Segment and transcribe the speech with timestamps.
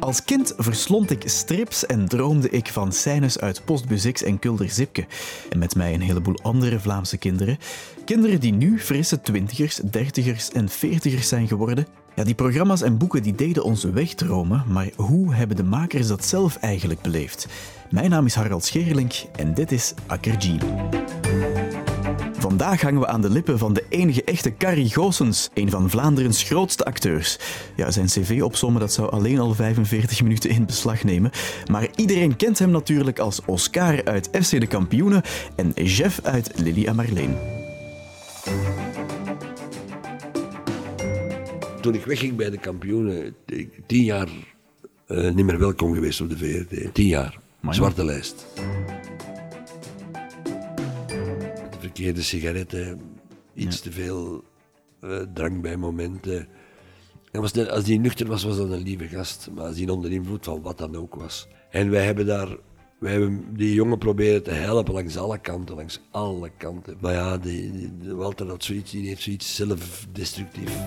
[0.00, 5.06] Als kind verslond ik strips en droomde ik van scènes uit Postbus en Kulder Zipke.
[5.50, 7.58] En met mij een heleboel andere Vlaamse kinderen.
[8.04, 11.86] Kinderen die nu frisse twintigers, dertigers en veertigers zijn geworden.
[12.14, 16.24] Ja, die programma's en boeken die deden ons wegdromen, maar hoe hebben de makers dat
[16.24, 17.46] zelf eigenlijk beleefd?
[17.90, 20.60] Mijn naam is Harald Scherlink en dit is Akkerjeen.
[22.44, 26.42] Vandaag hangen we aan de lippen van de enige echte Carrie Goossens, een van Vlaanderens
[26.42, 27.38] grootste acteurs.
[27.76, 31.30] Ja, zijn cv opzommen dat zou alleen al 45 minuten in beslag nemen.
[31.70, 35.22] Maar iedereen kent hem natuurlijk als Oscar uit FC de Kampioenen
[35.56, 37.36] en Jeff uit Lily en Marleen.
[41.80, 43.34] Toen ik wegging bij de kampioenen,
[43.86, 44.28] tien jaar
[45.06, 46.94] eh, niet meer welkom geweest op de VRT.
[46.94, 47.38] Tien jaar.
[47.70, 48.46] Zwarte lijst.
[51.94, 53.00] Verkeerde sigaretten,
[53.54, 54.44] iets te veel
[55.00, 56.46] eh, drank bij momenten.
[57.32, 59.48] En was als die nuchter was, was dat een lieve gast.
[59.54, 61.48] Maar als die onder invloed van wat dan ook was.
[61.70, 62.48] En wij hebben daar...
[62.98, 66.96] Wij hebben die jongen proberen te helpen langs alle kanten, langs alle kanten.
[67.00, 70.78] Maar ja, die, die- Walter had zoiets, die heeft zoiets zelfdestructief.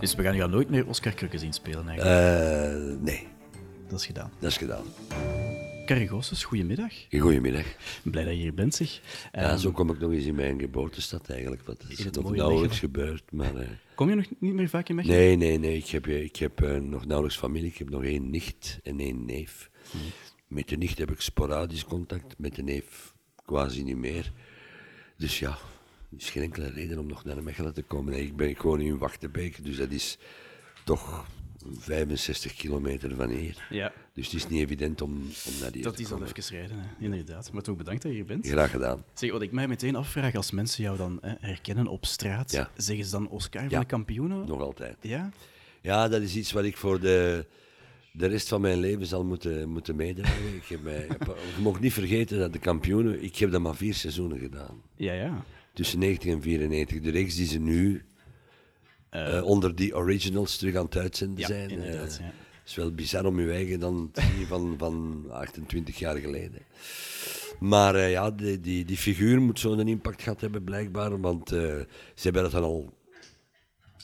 [0.00, 2.18] Dus we gaan jou nooit meer Oscar Krukke zien spelen eigenlijk.
[2.96, 3.26] Eh, nee,
[3.88, 4.30] Dat is gedaan.
[4.38, 4.84] dat is gedaan.
[5.86, 6.92] Carrie Goossens, goedemiddag.
[7.10, 7.64] Goedemiddag.
[8.02, 9.00] Blij dat je hier bent, zeg.
[9.32, 11.62] Ja, Ehm, zo kom ik nog eens in mijn geboortestad eigenlijk.
[11.62, 13.32] Want dat is het nog nauwelijks gebeurd.
[13.32, 15.16] Maar, eh, Kom je nog niet meer vaak in Mechelen?
[15.18, 15.76] nee, nee, nee.
[15.76, 17.70] Ik heb, ik heb eh, nog nauwelijks familie.
[17.70, 19.70] Ik heb nog één nicht en één neef.
[19.90, 20.04] Mhm.
[20.46, 22.38] Met de nicht heb ik sporadisch contact.
[22.38, 24.32] Met de neef quasi niet meer.
[25.16, 28.12] Dus ja, er is geen enkele reden om nog naar Mechelen te komen.
[28.12, 29.64] Nee, ik ben gewoon in Wachtenbeek.
[29.64, 30.18] Dus dat is
[30.84, 31.26] toch
[31.78, 33.66] 65 kilometer van hier.
[33.70, 36.34] Ja, Dus het is niet evident om, om naar die dat te is al komen.
[36.36, 37.04] even rijden, hè.
[37.04, 37.52] inderdaad.
[37.52, 38.46] Maar toch bedankt dat je hier bent.
[38.46, 39.04] Graag gedaan.
[39.14, 42.70] Zeg, wat ik mij meteen afvraag, als mensen jou dan hè, herkennen op straat, Ja.
[42.76, 44.46] zeggen ze dan Oscar van de kampioenen?
[44.46, 44.96] Nog altijd.
[45.00, 45.30] Ja?
[45.80, 47.46] Ja, dat is iets wat ik voor de,
[48.12, 50.54] de rest van mijn leven zal moeten, moeten meedragen.
[50.54, 51.06] Ik heb mij,
[51.56, 54.82] je mag niet vergeten dat de kampioenen, ik heb dat maar vier seizoenen gedaan.
[54.96, 55.44] Ja, ja.
[55.74, 57.00] Tussen 90 en 94.
[57.00, 58.04] De reeks die ze nu
[59.12, 61.70] eh, onder die originals terug aan het uitzenden Ja, zijn.
[61.70, 62.32] inderdaad, eh, ja.
[62.64, 66.62] is wel bizar om je eigen dan te zien van, van 28 jaar geleden.
[67.60, 71.20] Maar eh, ja, die, die, die figuur moet zo'n impact gehad hebben, blijkbaar.
[71.20, 71.58] Want eh,
[72.14, 72.92] ze hebben dat dan al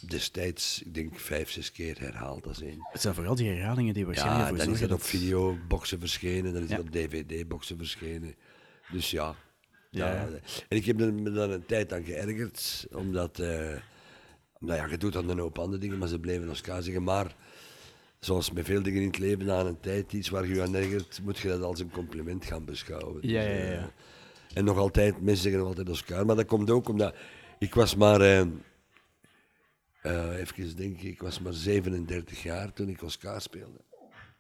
[0.06, 2.78] destijds, ik denk, vijf, zes keer herhaald als één.
[2.92, 6.62] Het zijn vooral die herhalingen die waarschijnlijk Ja, dan is het op videoboxen verschenen, dan
[6.62, 6.76] is Ja.
[6.76, 8.34] het op dvd-boxen verschenen.
[8.92, 9.34] Dus ja.
[9.90, 10.14] Ja, ja.
[10.14, 10.28] ja.
[10.68, 13.76] En ik heb me dan een tijd aan geërgerd, omdat, eh
[14.58, 17.02] nou ja, je doet dan een hoop andere dingen, maar ze bleven Oscar zeggen.
[17.02, 17.34] Maar
[18.18, 20.74] zoals met veel dingen in het leven, na een tijd iets waar je je aan
[20.74, 23.18] ergert, moet je dat als een compliment gaan beschouwen.
[23.20, 23.90] Ja, Dus, ja, eh, ja.
[24.54, 27.14] en nog altijd, mensen zeggen nog altijd Oscar, maar dat komt ook omdat
[27.58, 28.40] ik was maar, eh,
[30.02, 33.78] eh, even denken, ik was maar 37 jaar toen ik Oscar speelde.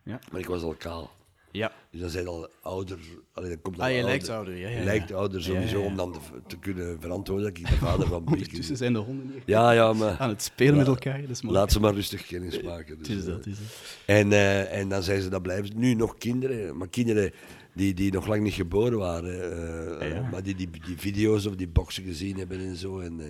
[0.02, 0.18] Ja.
[0.30, 1.10] Maar ik was al kaal.
[1.50, 1.72] Ja.
[1.90, 2.98] Dus dan zijn al ouder.
[3.32, 4.10] Allee, dan komt Ah, je ouder.
[4.10, 7.76] lijkt ouder, ja, lijkt ouder sowieso om dan te, te kunnen verantwoorden dat ik de
[7.76, 10.86] vader van Bieke Ondertussen zijn de honden hier Ja, ja, maar aan het spelen met
[10.86, 11.20] elkaar.
[11.20, 11.54] Dat is mooi.
[11.56, 12.98] laat ze maar rustig kennis maken.
[12.98, 13.44] Dus, Het is dat, eh.
[13.44, 13.66] het is dat.
[14.06, 15.70] en, eh, en dan zijn ze dat blijven.
[15.74, 17.32] Nu nog kinderen, maar kinderen
[17.72, 19.52] die, die nog lang niet geboren waren,
[20.00, 20.28] eh, ja.
[20.30, 22.98] maar die, die die video's of die boxen gezien hebben en zo.
[23.00, 23.26] En, eh,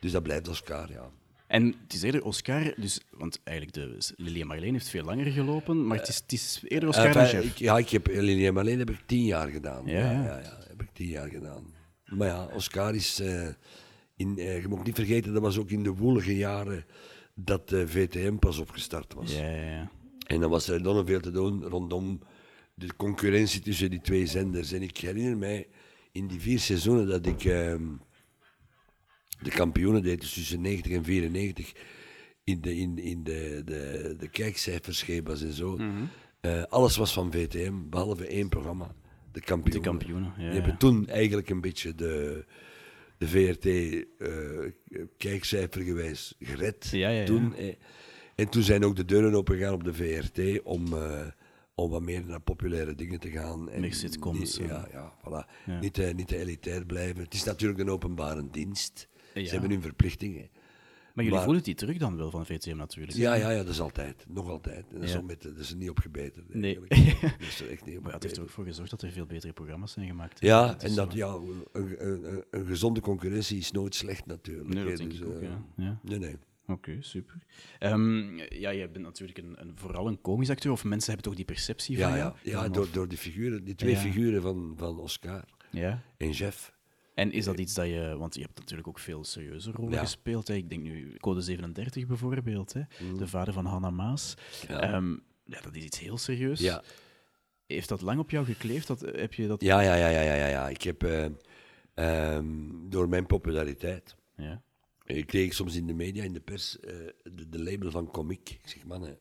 [0.00, 1.10] dus dat blijft Oscar, ja.
[1.46, 5.32] En het is eerder Oscar, dus, want eigenlijk de Lily en Marleen heeft veel langer
[5.32, 8.78] gelopen, maar het is, het is eerder Oscar dan ik, ja, ik heb Linie Marleen
[8.78, 9.86] heb ik tien jaar gedaan.
[9.86, 10.22] Ja, Ja, ja.
[10.22, 11.64] ja, ja, heb ik tien jaar gedaan.
[12.04, 13.20] Maar ja, Oscar is...
[13.20, 13.48] eh,
[14.16, 16.84] in, eh, je moet niet vergeten, dat was ook in de woelige jaren
[17.34, 19.32] dat de VTM pas opgestart was.
[19.36, 19.90] Ja, ja, ja.
[20.26, 22.20] En dan was er enorm veel te doen rondom
[22.74, 24.72] de concurrentie tussen die twee zenders.
[24.72, 25.66] En ik herinner mij
[26.12, 27.82] in die vier seizoenen dat ik ehm,
[29.42, 31.72] de kampioenen deed, dus tussen 90 en 94,
[32.44, 35.76] in de, in, in de, de, de kijkcijferschema's en zo.
[35.76, 36.04] Mhm.
[36.40, 38.94] Eh, alles was van VTM, behalve één programma.
[39.32, 39.82] De kampioenen.
[39.82, 40.52] De kampioenen, ja, Die ja.
[40.52, 42.44] hebben toen eigenlijk een beetje de,
[43.18, 46.88] de VRT eh kijkcijfergewijs gered.
[46.90, 47.24] Ja.
[47.24, 47.74] Toen, eh.
[48.34, 50.84] En toen zijn ook de deuren opengegaan op de VRT om,
[51.74, 53.70] om wat meer naar populaire dingen te gaan.
[53.70, 55.70] En Meer sitcoms, ja, ja, voilà.
[55.80, 57.22] Niet, niet te elitair blijven.
[57.22, 59.08] Het is natuurlijk een openbare dienst.
[59.34, 59.44] Ja.
[59.44, 60.48] Ze hebben hun verplichtingen.
[61.14, 63.16] Maar jullie Maar- voelen die terug dan wel van VTM natuurlijk.
[63.18, 64.24] Ja, ja, ja, dat is altijd.
[64.28, 64.84] Nog altijd.
[64.88, 65.18] En dat, is Ja.
[65.18, 66.54] ook met, dat is er niet opgebeterd.
[66.54, 66.74] Nee.
[66.80, 66.88] Dat
[67.38, 69.26] is er echt niet Maar ja, het heeft er ook voor gezorgd dat er veel
[69.26, 70.40] betere programma's zijn gemaakt.
[70.40, 71.16] Ja, en dat, zo.
[71.16, 71.28] ja,
[71.72, 74.68] een, een, een- gezonde concurrentie is nooit slecht natuurlijk.
[74.74, 75.64] Nee, dat denk Dus, ik ook, eh, ja.
[75.76, 75.98] ja.
[76.02, 76.36] Nee, nee.
[76.66, 77.38] Oké, super.
[77.78, 81.36] Ehm, ja, je bent natuurlijk een, een, vooral een komisch acteur, of mensen hebben toch
[81.36, 82.32] die perceptie van Ja, jou?
[82.42, 86.02] ja, ja door, door die figuren, die twee figuren van, van Oscar ja.
[86.16, 86.72] en Jeff.
[87.14, 88.14] En is dat iets dat je...
[88.18, 89.98] Want je hebt natuurlijk ook veel serieuze rollen Ja.
[90.00, 90.48] gespeeld.
[90.48, 90.54] Hè?
[90.54, 92.80] Ik denk nu Code 37 bijvoorbeeld, hè?
[93.16, 94.34] de vader van Hanna Maas.
[94.68, 94.80] Ja.
[94.80, 95.10] Ehm,
[95.44, 96.60] ja, dat is iets heel serieus.
[96.60, 96.82] Ja.
[97.66, 98.86] Heeft dat lang op jou gekleefd?
[98.86, 99.60] Dat, heb je dat...
[99.62, 100.68] Ja, ja, ja, ja, ja, ja, ja.
[100.68, 101.26] Ik heb eh,
[101.94, 102.46] ehm,
[102.88, 104.16] door mijn populariteit.
[104.36, 104.62] Ja.
[105.04, 108.50] Ik kreeg soms in de media, in de pers, eh, de, de label van komiek.
[108.50, 109.18] Ik zeg, mannen,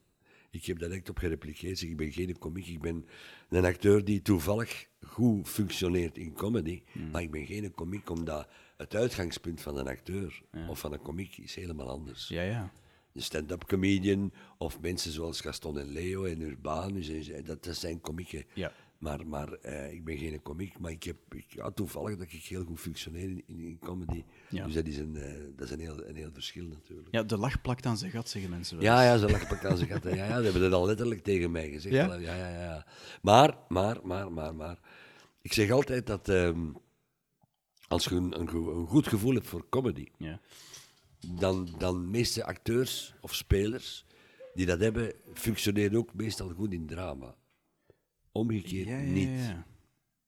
[0.53, 1.71] ik heb daar direct op gerepliceerd.
[1.71, 3.05] Ik zeg, Ik ben geen komiek, ik ben
[3.49, 6.81] een acteur die toevallig goed functioneert in comedy.
[7.11, 8.47] Maar ik ben geen komiek, omdat
[8.77, 12.27] het uitgangspunt van een acteur of van een komiek is helemaal anders.
[12.27, 12.71] Ja, ja.
[13.13, 18.01] Een stand-up comedian of mensen zoals Gaston en Leo en Urbanus, en, dat, dat zijn
[18.01, 18.45] komieken.
[18.53, 18.71] Ja.
[19.03, 22.43] Maar, maar eh, ik ben geen komiek, maar ik heb ik, ja, toevallig dat ik
[22.43, 24.23] heel goed functioneer in, in, in comedy.
[24.49, 24.65] Ja.
[24.65, 27.07] Dus dat is, een, eh, dat is een, heel, een heel verschil natuurlijk.
[27.11, 28.85] Ja, de lach plakt aan zijn gat, zeggen mensen wel.
[28.85, 30.03] Ja, ja, ze lachen pak aan zijn gat.
[30.03, 31.95] Ja, ja, ze hebben dat al letterlijk tegen mij gezegd.
[31.95, 32.13] Ja?
[32.15, 32.87] Ja, ja, ja.
[33.21, 34.79] Maar, maar, maar, maar, maar.
[35.41, 36.71] Ik zeg altijd dat ehm,
[37.87, 40.39] als je een, een, een goed gevoel hebt voor comedy, Ja.
[41.39, 44.05] dan, dan meeste acteurs of spelers
[44.53, 47.35] die dat hebben, functioneren ook meestal goed in drama.
[48.33, 49.55] Omgekeerd Ja, ja, niet.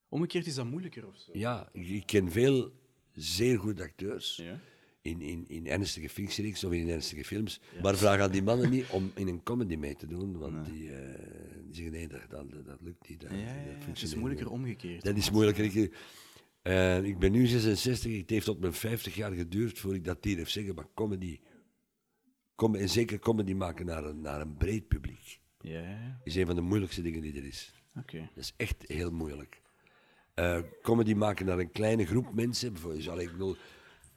[0.10, 1.32] Omgekeerd is dat moeilijker of zo.
[1.34, 2.72] Ja, ik, ken veel
[3.12, 4.60] zeer goede acteurs Ja.
[5.02, 7.60] in, in, in ernstige fictiereeks of in ernstige films.
[7.82, 10.92] Maar vraag aan die mannen niet om in een comedy mee te doen, want die,
[10.96, 11.20] eh,
[11.66, 13.22] die zeggen nee, dat, dat, dat lukt niet.
[13.22, 14.54] Dat, Ja, ja, dat is moeilijker niet.
[14.56, 15.04] omgekeerd.
[15.04, 15.64] Dat is moeilijker.
[15.76, 15.96] Ik,
[16.62, 20.24] eh, ik ben nu 66, het heeft tot mijn 50 jaar geduurd voordat ik dat
[20.24, 21.40] hier heb zeggen, maar comedy,
[22.56, 25.40] com en zeker comedy maken naar een, naar een breed publiek,
[26.24, 27.74] is een van de moeilijkste dingen die er is.
[28.36, 29.62] Dat is echt heel moeilijk.
[30.34, 32.74] Eh, comedy maken naar een kleine groep mensen.
[32.74, 33.56] Bijvoorbeeld, ik bedoel,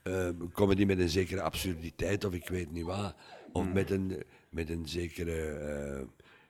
[0.02, 3.14] eh, comedy met een zekere absurditeit of ik weet niet wat.
[3.52, 3.72] Of Hmm.
[3.72, 5.50] met, een, met een zekere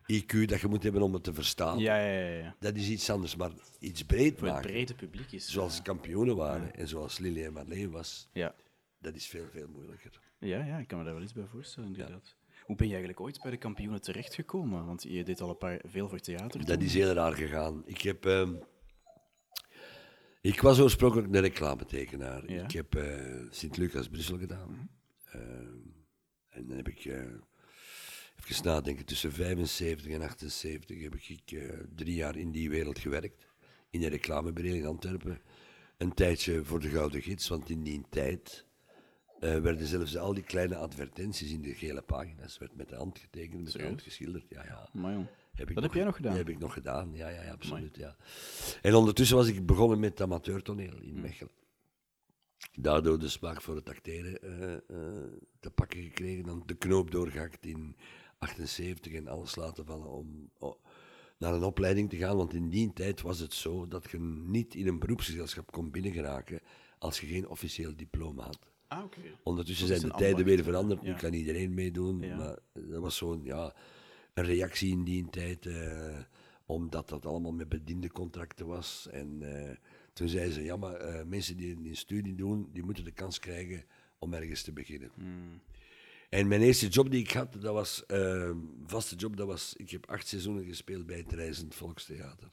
[0.07, 1.79] eh, IQ dat je moet hebben om het te verstaan.
[1.79, 2.57] Ja, ja, ja, ja.
[2.61, 4.71] Dat is iets anders, maar iets breed Voor het maken.
[4.71, 5.51] brede publiek is...
[5.51, 5.83] Zoals ja.
[5.83, 8.29] kampioenen waren en zoals Lily en Marleen was.
[8.33, 8.55] Ja.
[8.99, 10.21] Dat is veel, veel moeilijker.
[10.39, 12.37] Ja, ja, ik kan me daar wel iets bij voorstellen, inderdaad.
[12.69, 14.87] Hoe ben je eigenlijk ooit bij de kampioenen terechtgekomen?
[14.87, 16.65] Want je deed al een paar, veel voor theater.
[16.65, 16.87] Dat toen.
[16.87, 17.83] is heel raar gegaan.
[17.87, 18.27] Ik heb...
[18.27, 18.55] ehm,
[20.41, 22.53] ik was oorspronkelijk een reclametekenaar.
[22.53, 22.65] Ja.
[22.65, 24.91] Ik heb eh, Sint-Lucas Brussel gedaan.
[25.25, 25.77] Ehm,
[26.49, 27.05] en dan heb ik...
[27.05, 27.23] eh
[28.45, 33.47] even nadenken, tussen 75 en 78 heb ik eh, drie jaar in die wereld gewerkt.
[33.91, 35.41] In de reclamebureau in Antwerpen.
[35.97, 38.67] Een tijdje voor de Gouden Gids, want in die tijd...
[39.41, 43.19] eh, werden zelfs al die kleine advertenties in de gele pagina's werd met de hand
[43.19, 44.45] getekend, met de hand geschilderd.
[44.49, 44.89] Ja, ja.
[44.93, 45.27] Maar jong.
[45.53, 46.31] Heb ik Dat heb jij nog gedaan?
[46.31, 47.97] Dat heb ik nog gedaan, ja, ja, ja absoluut.
[47.97, 48.17] Ja.
[48.83, 51.03] En ondertussen was ik begonnen met amateurtoneel Hm.
[51.03, 51.53] in Mechelen.
[52.73, 54.81] Daardoor de smaak voor het acteren eh, eh,
[55.61, 56.45] te pakken gekregen.
[56.45, 57.97] Dan de knoop doorgehakt in
[58.39, 60.83] 78 en alles laten vallen om oh,
[61.39, 62.37] naar een opleiding te gaan.
[62.37, 66.61] Want in die tijd was het zo dat je niet in een beroepsgezelschap kon binnengeraken
[66.99, 68.59] als je geen officieel diploma had.
[68.89, 69.21] Ah, oké.
[69.43, 71.03] Ondertussen zijn de tijden weer veranderd.
[71.03, 72.19] Nu kan iedereen meedoen.
[72.37, 73.75] Maar dat was zo'n ja,
[74.35, 75.67] een reactie in die tijd.
[75.67, 76.19] eh,
[76.69, 79.09] omdat dat allemaal met bediendencontracten was.
[79.11, 79.77] En eh,
[80.13, 83.39] toen zeiden ze, ja, maar eh, mensen die een studie doen, die moeten de kans
[83.39, 83.85] krijgen
[84.19, 85.11] om ergens te beginnen.
[85.15, 85.61] Hmm.
[86.29, 88.51] En mijn eerste job die ik had, dat was eh,
[88.87, 92.49] vaste job, dat was, ik heb acht seizoenen gespeeld bij het Reizend Volkstheater.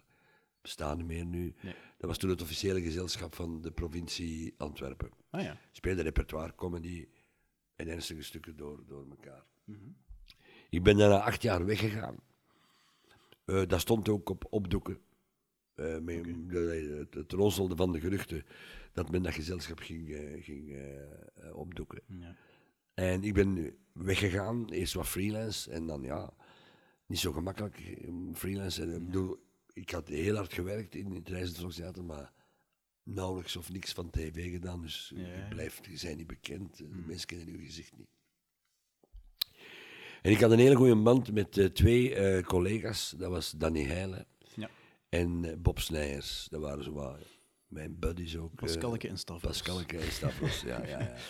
[0.65, 1.53] Bestaat niet meer nu.
[1.61, 1.75] Nee.
[1.97, 5.57] Dat was toen het officiële gezelschap van de provincie Antwerpen Ah ja.
[5.71, 7.07] speelde repertoire, comedy
[7.75, 9.45] en ernstige stukken door, door elkaar.
[9.63, 9.79] Mhm.
[10.69, 12.15] Ik ben daarna acht jaar weggegaan.
[13.45, 14.97] Eh dat stond ook op opdoeken.
[15.75, 17.33] Eh, met, het, het
[17.75, 18.45] van de geruchten
[18.93, 20.77] dat men dat gezelschap ging, eh, ging
[21.53, 22.01] opdoeken.
[22.07, 22.35] ja.
[22.93, 26.33] En ik ben weggegaan, eerst wat freelance en dan ja,
[27.05, 27.97] niet zo gemakkelijk
[28.33, 28.81] freelance.
[28.81, 29.44] En, ik, bedoel,
[29.75, 32.31] ik had heel hard gewerkt in het Reizend maar
[33.03, 34.81] nauwelijks of niks van tv gedaan.
[34.81, 38.09] Dus Ja, je blijft, je bent niet bekend, eh, mensen kennen je gezicht niet.
[40.21, 43.83] En ik had een hele goede band met eh, twee eh, collega's, dat was Danny
[43.83, 44.69] Heijlen ja.
[45.09, 46.47] en eh, Bob Snijers.
[46.49, 47.17] Dat waren zo wat
[47.67, 48.55] mijn buddies ook.
[48.55, 49.51] Pascalke en Stavros.
[49.51, 51.15] Pascalke en Stavros, ja, ja, ja.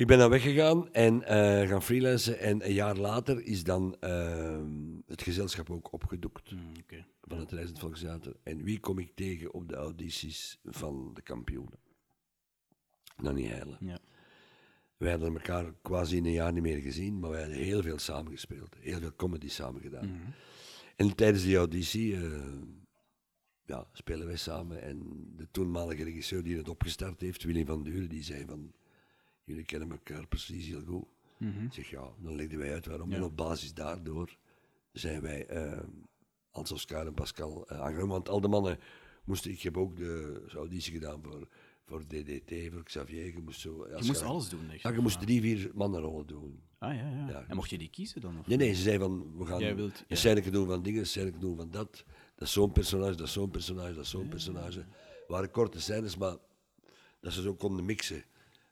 [0.00, 2.38] Ik ben dan weggegaan en eh, gaan freelancen.
[2.38, 7.06] En een jaar later is dan ehm, het gezelschap ook opgedoekt Oké.
[7.22, 8.36] van het Reizend Volkstheater.
[8.42, 11.78] En wie kom ik tegen op de audities van de kampioenen?
[13.16, 13.76] Danny Heijlen.
[13.80, 13.98] Ja.
[14.96, 18.76] Wij hadden elkaar quasi een jaar niet meer gezien, maar wij hadden heel veel samengespeeld.
[18.78, 20.06] Heel veel comedy samen gedaan.
[20.06, 20.30] Mhm.
[20.96, 22.22] En tijdens die auditie eh,
[23.64, 24.82] ja, spelen wij samen.
[24.82, 28.72] En de toenmalige regisseur die het opgestart heeft, Willy van Duren, die zei van...
[29.44, 31.04] Jullie kennen elkaar precies heel goed.
[31.38, 31.64] Mhm.
[31.64, 33.10] Ik zeg ja, dan legden wij uit waarom.
[33.10, 33.16] Ja.
[33.16, 34.36] En op basis daardoor
[34.92, 35.80] zijn wij eh,
[36.50, 38.08] als Oscar en Pascal eh, aangenomen.
[38.08, 38.78] Want al de mannen
[39.24, 39.50] moesten...
[39.50, 41.48] Ik heb ook de auditie gedaan voor
[41.90, 43.24] voor DDT, voor Xavier.
[43.24, 44.82] Je moest, zo, Je moest alles doen, echt.
[44.82, 46.62] Ja, je moest drie, vier mannenrollen doen.
[46.78, 47.28] Ah, ja, ja.
[47.28, 47.44] Ja.
[47.48, 48.38] En mocht je die kiezen dan?
[48.38, 48.46] Of?
[48.46, 50.04] Nee, nee, ze zei van, we gaan Jij wilt- ja.
[50.08, 52.04] een scène doen van dingen, een scène doen van dat.
[52.34, 54.78] Dat is zo'n personage, dat is zo'n personage, dat is zo'n personage.
[54.78, 56.36] Het waren korte scènes, maar
[57.20, 58.24] dat ze zo konden mixen.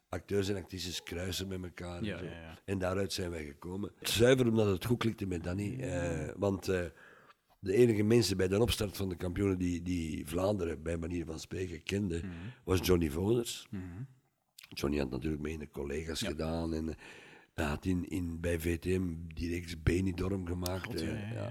[0.08, 2.04] Acteurs en actrices kruisen met elkaar.
[2.04, 2.24] Ja, en, zo.
[2.24, 2.58] ja, ja.
[2.64, 3.92] en daaruit zijn wij gekomen.
[4.00, 5.80] Zuiver omdat het goed klikte met Danny.
[5.80, 6.84] eh, want eh,
[7.60, 11.40] de enige mensen bij de opstart van de kampioenen die, die Vlaanderen, bij manier van
[11.40, 12.34] spreken, kenden, Mhm.
[12.64, 13.66] was Johnny Voners.
[14.68, 16.74] Johnny had natuurlijk mee in de collega's gedaan.
[16.74, 16.94] En eh,
[17.54, 19.02] hij had in, in, bij VTM
[19.34, 21.00] die reeks Benidorm gemaakt.
[21.02, 21.42] eh.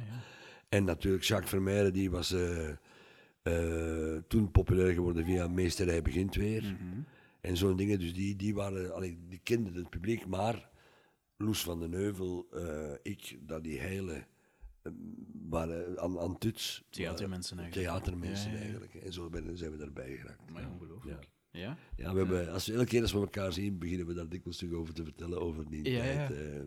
[0.70, 2.70] En natuurlijk Jacques Vermeijden, die was eh,
[3.42, 6.62] eh, toen populair geworden via Meesterij Begint Weer.
[6.64, 7.00] Mhm.
[7.48, 8.00] En zo'n dingen.
[8.00, 10.26] Dus die, die, waren, allee, die kenden het publiek.
[10.28, 10.70] Maar
[11.38, 14.26] Loes van den Heuvel, eh, ik, dat die hele...
[14.82, 14.92] eh,
[15.50, 16.84] waren aan, aan tuts.
[16.90, 18.04] Theatermensen waren eigenlijk.
[18.04, 18.70] Theatermensen Ja, ja, ja.
[18.70, 18.94] eigenlijk.
[18.96, 20.52] En zo ben- zijn we daarbij geraakt.
[20.52, 21.28] Maar ongelooflijk.
[21.52, 21.78] Ja?
[21.96, 24.58] Ja, we hebben, als we elke keer als we elkaar zien, beginnen we daar dikwijls
[24.58, 26.32] terug over te vertellen, over die tijd.
[26.32, 26.60] eh.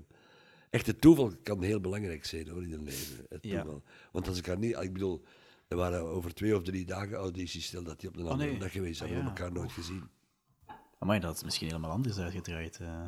[0.71, 3.27] echt, het toeval kan heel belangrijk zijn hoor, in een leven.
[3.29, 3.83] Het toeval.
[4.13, 5.23] Want als ik haar niet, ik bedoel,
[5.69, 8.51] er waren over twee of drie dagen audities, stel dat die op een andere Oh,
[8.51, 8.59] nee.
[8.59, 9.37] dag geweest Ah, hadden, we ja.
[9.37, 10.03] elkaar nooit gezien.
[11.07, 12.79] Maar dat is misschien helemaal anders uitgedraaid.
[12.81, 13.05] eh.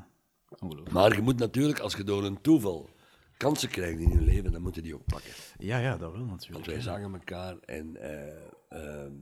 [0.59, 0.91] Ongelooflijk.
[0.95, 2.91] Maar je moet natuurlijk, als je door een toeval
[3.37, 5.33] kansen krijgt in je leven, dan moet je die ook pakken.
[5.59, 6.53] Ja, ja, dat wel natuurlijk.
[6.53, 9.13] Want wij zagen elkaar en eh, ehm,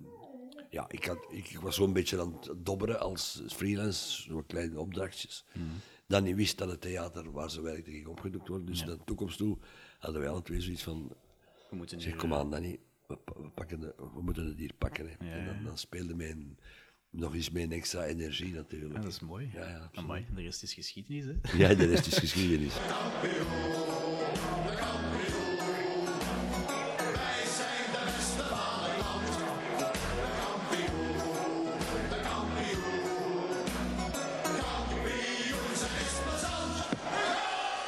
[0.70, 5.44] ja, ik, had, ik, was zo'n beetje aan het dobberen als freelance, zo'n kleine opdrachtjes.
[6.06, 8.66] Dan niet wist dat het theater waar ze werkte ging opgedoekt worden.
[8.66, 9.58] Dus naar de toekomst toe
[9.98, 11.12] hadden wij alle twee zoiets van,
[11.70, 15.06] We moeten zeg kom aan Danny, we, we, pakken de- we moeten het hier pakken.
[15.18, 15.26] Hè.
[15.26, 15.62] Ja, en dan, ja.
[15.62, 16.58] dan speelde mijn,
[17.10, 18.94] nog eens mijn extra energie natuurlijk.
[18.94, 19.50] Ja, dat is mooi.
[19.54, 19.90] Ja, ja.
[19.94, 21.56] Amai, de rest is geschiedenis, hè?
[21.58, 22.72] Ja, de rest is geschiedenis.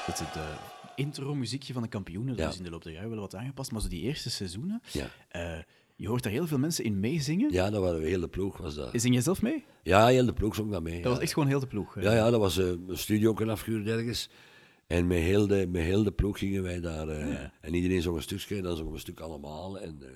[0.06, 0.42] Het, het eh,
[0.94, 2.50] intro-muziekje van de kampioenen, dat Ja.
[2.50, 5.06] is in de loop der jaren wel wat aangepast, maar zo die eerste seizoenen, Ja.
[5.28, 5.58] eh,
[6.02, 7.52] je hoort daar heel veel mensen in meezingen.
[7.52, 8.90] Ja, dat waren we, hele ploeg was dat.
[8.94, 9.64] Zing jij zelf mee?
[9.82, 10.94] Ja, heel de ploeg zong dat mee.
[10.94, 11.08] Dat ja.
[11.08, 12.00] was echt gewoon heel de ploeg.
[12.00, 14.28] Ja, ja, dat was eh, een studio afgehuurd ergens.
[14.86, 17.08] En met heel, de, met heel de ploeg gingen wij daar.
[17.08, 19.78] eh, En iedereen zong een stukje, dan zongen we een stuk allemaal.
[19.80, 20.08] En, eh,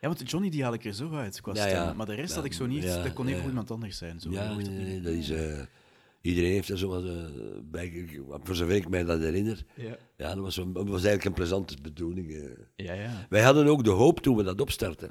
[0.00, 1.72] Ja, want Johnny die haal ik er zo uit qua Ja, stem.
[1.74, 1.92] ja.
[1.92, 2.82] Maar de rest had ik zo niet.
[2.82, 4.20] dat kon even iemand anders zijn.
[4.20, 4.30] Zo.
[4.30, 5.32] ja, nee, nee, dat is.
[6.20, 7.04] iedereen heeft er zo wat
[7.70, 8.08] bij.
[8.42, 9.64] Voor zover ik mij dat herinner.
[9.74, 9.96] Ja.
[10.16, 12.54] Ja, dat was, dat was eigenlijk een plezante bedoeling.
[12.76, 13.26] Ja, ja.
[13.28, 15.10] Wij hadden ook de hoop toen we dat opstarten.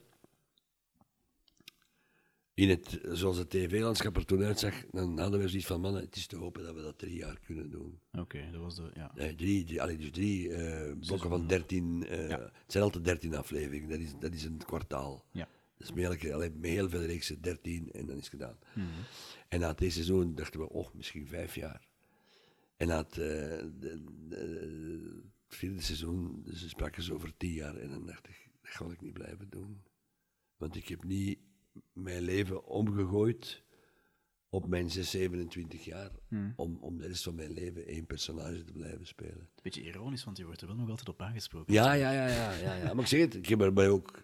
[2.56, 6.16] In het, zoals het tv-landschap er toen uitzag, dan hadden we zoiets van, mannen, het
[6.16, 8.00] is te hopen dat we dat drie jaar kunnen doen.
[8.12, 8.92] Oké, dat was de.
[8.94, 9.12] Ja.
[9.16, 12.06] Nee, drie, drie, allee, dus drie eh, blokken van dertien.
[12.08, 15.26] eh, Het zijn altijd dertien afleveringen, dat is, dat is een kwartaal.
[15.32, 15.48] Ja.
[15.78, 18.58] Dat is met, elke, allee, met heel veel reeksen dertien en dan is het gedaan.
[18.76, 18.88] Mhm.
[19.48, 21.88] En na het eerste seizoen dachten we, oh, misschien vijf jaar.
[22.78, 23.18] En na het, eh,
[23.80, 28.50] de- de- het vierde seizoen dus spraken ze over tien jaar en dan dacht ik,
[28.62, 29.82] dat ga ik niet blijven doen.
[30.58, 31.40] Want ik heb niet
[31.94, 33.64] mijn leven omgegooid
[34.50, 36.12] op mijn 6, 27 jaar
[36.56, 39.50] om, om de rest van mijn leven één personage te blijven spelen.
[39.62, 41.74] Beetje ironisch, want je wordt er wel nog altijd op aangesproken.
[41.74, 42.94] Ja, ja, ja, ja, ja, ja.
[42.94, 44.24] Maar ik zeg het, ik heb er mij ook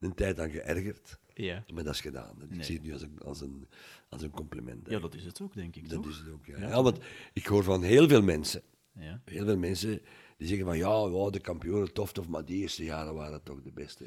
[0.00, 1.18] een tijd aan geërgerd.
[1.34, 1.64] Ja.
[1.74, 2.42] Maar dat is gedaan.
[2.42, 2.62] Ik Nee.
[2.64, 3.68] zie het nu als een, als een,
[4.08, 4.88] als een compliment.
[4.90, 5.88] Ja, dat is het ook, denk ik.
[5.88, 6.12] Dat toch?
[6.12, 6.58] is het ook, ja.
[6.58, 6.82] ja.
[6.82, 6.98] want
[7.32, 9.22] ik hoor van heel veel mensen, Ja.
[9.24, 10.00] heel veel mensen,
[10.36, 13.62] die zeggen van ja, ja, de kampioenen tof, tof, maar die eerste jaren waren toch
[13.62, 14.04] de beste.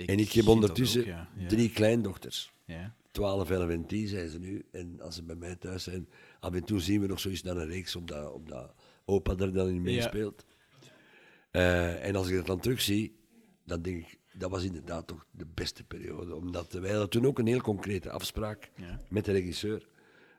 [0.00, 1.28] Ik en ik heb dat ondertussen ook, ja.
[1.36, 1.48] Ja.
[1.48, 2.52] drie kleindochters.
[2.64, 2.94] Ja.
[3.10, 4.64] 12, 11 en 10 zijn ze nu.
[4.72, 6.08] En als ze bij mij thuis zijn,
[6.40, 9.68] af en toe zien we nog zoiets naar een reeks, omdat, omdat opa er dan
[9.68, 10.44] in meespeelt.
[11.50, 13.16] Eh, en als ik dat dan terugzie,
[13.64, 16.34] dan denk ik, dat was inderdaad toch de beste periode.
[16.34, 18.70] Omdat wij hadden toen ook een heel concrete afspraak
[19.08, 19.88] met de regisseur.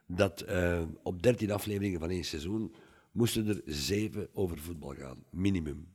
[0.06, 2.76] Dat eh, op 13 afleveringen van één seizoen
[3.12, 5.88] moesten er zeven over voetbal gaan, minimum.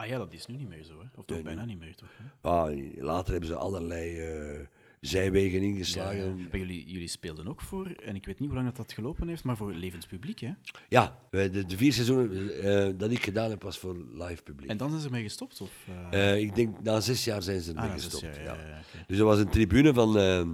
[0.00, 1.06] Ah ja, dat is nu niet meer zo, hè?
[1.16, 2.08] Of toch bijna niet meer, toch?
[2.16, 2.48] Hè?
[2.48, 4.66] Ah, later hebben ze allerlei eh,
[5.00, 6.36] zijwegen ingeslagen.
[6.50, 9.28] Maar jullie, jullie speelden ook voor, en ik weet niet hoe lang dat, dat gelopen
[9.28, 10.52] heeft, maar voor levend publiek, hè?
[10.88, 14.70] Ja, de, de vier seizoenen eh, dat ik gedaan heb, was voor live publiek.
[14.70, 15.60] En dan zijn ze mee gestopt?
[15.60, 16.38] Of, eh?
[16.40, 18.22] Ik denk, na zes jaar zijn ze Ah, ermee gestopt.
[18.22, 18.54] jaar, ja.
[18.54, 18.80] ja, ja.
[19.06, 20.18] Dus er was een tribune van...
[20.18, 20.48] eh,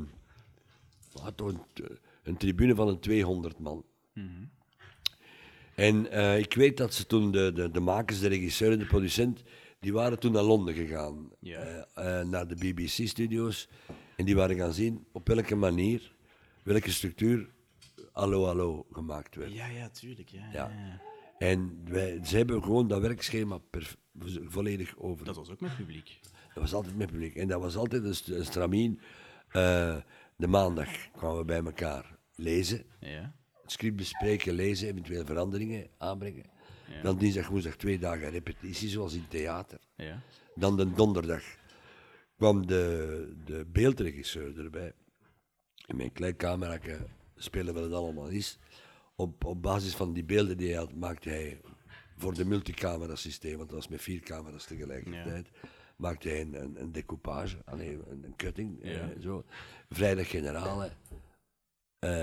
[1.13, 1.61] wat, een,
[2.23, 3.85] een tribune van een 200 man.
[4.15, 4.27] Mhm.
[5.77, 8.87] En eh, ik weet dat ze toen, de, de, de makers, de regisseur en de
[8.87, 9.43] producent,
[9.81, 11.31] die waren toen naar Londen gegaan.
[11.41, 11.59] Ja.
[11.61, 13.69] Eh, eh, naar de BBC-studio's.
[14.17, 16.13] En die waren gaan zien op welke manier,
[16.63, 17.49] welke structuur
[18.13, 19.53] Allo Allo gemaakt werd.
[19.53, 20.29] Ja, ja, tuurlijk.
[20.29, 20.69] Ja, Ja.
[20.71, 21.01] ja.
[21.39, 23.59] En wij, ze hebben gewoon dat werkschema
[24.45, 25.25] volledig over.
[25.25, 26.19] Dat was ook met publiek.
[26.55, 27.37] Dat was altijd met publiek.
[27.37, 29.01] En dat was altijd een, st- een stramien.
[30.37, 33.35] De maandag kwamen we bij elkaar lezen, Ja.
[33.67, 36.45] Het script bespreken, lezen, eventueel veranderingen aanbrengen.
[36.89, 37.03] Ja.
[37.03, 39.79] Dan dinsdag, woensdag twee dagen repetitie, zoals in theater.
[39.97, 40.23] Ja.
[40.55, 41.43] Dan de donderdag
[42.37, 44.93] kwam de, de beeldregisseur erbij.
[45.87, 46.79] In mijn klein camera
[47.37, 48.59] spelen we het allemaal eens.
[49.17, 51.61] Op, op basis van die beelden die hij had, maakte hij
[52.17, 55.51] voor de multicamera systeem, want dat was met vier camera's tegelijkertijd,
[55.97, 59.45] maakte hij een, een, een decoupage, alleen een, een cutting, eh, zo.
[59.91, 60.91] Vrijdag generale,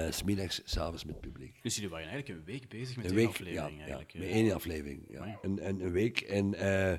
[0.05, 1.59] eh smiddags, s'avonds met publiek.
[1.63, 4.11] Dus jullie waren eigenlijk een week bezig met Een week, aflevering ja, eigenlijk.
[4.11, 5.05] ja, met één aflevering.
[5.09, 5.17] Ja.
[5.19, 5.37] Amai.
[5.41, 6.21] Een, een, een week.
[6.21, 6.97] En eh,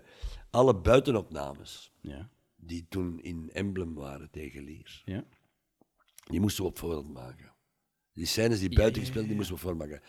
[0.50, 2.30] alle buitenopnames Ja.
[2.56, 5.24] die toen in Emblem waren tegen Liers, Ja.
[6.30, 7.52] die moesten we op voorhand maken.
[8.12, 10.06] Die scènes die buiten gespeeld, die moesten we op voorhand maken.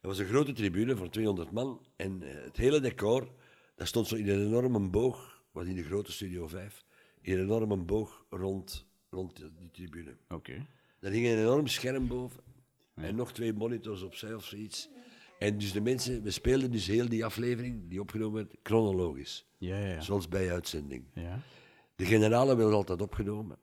[0.00, 3.34] Er was een grote tribune voor 200 man en eh, het hele decor,
[3.74, 6.84] dat stond zo in een enorme boog, was in de grote Studio 5,
[7.20, 10.16] in een enorme boog rond, rond die, die tribune.
[10.28, 10.66] Oké.
[11.00, 12.42] Daar hing een enorm scherm boven.
[12.94, 14.88] En nog twee monitors opzij of zoiets.
[15.38, 19.46] En dus de mensen, we speelden dus heel die aflevering, die opgenomen werd, chronologisch.
[19.58, 20.00] Ja, ja.
[20.00, 21.04] Zoals bij uitzending.
[21.14, 21.40] ja.
[21.96, 23.58] De generale werd altijd opgenomen,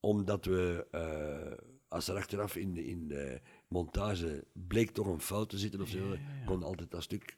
[0.00, 5.48] omdat we, eh, als er achteraf in de, in de montage bleek toch een fout
[5.48, 7.36] te zitten of zo, kon altijd dat stuk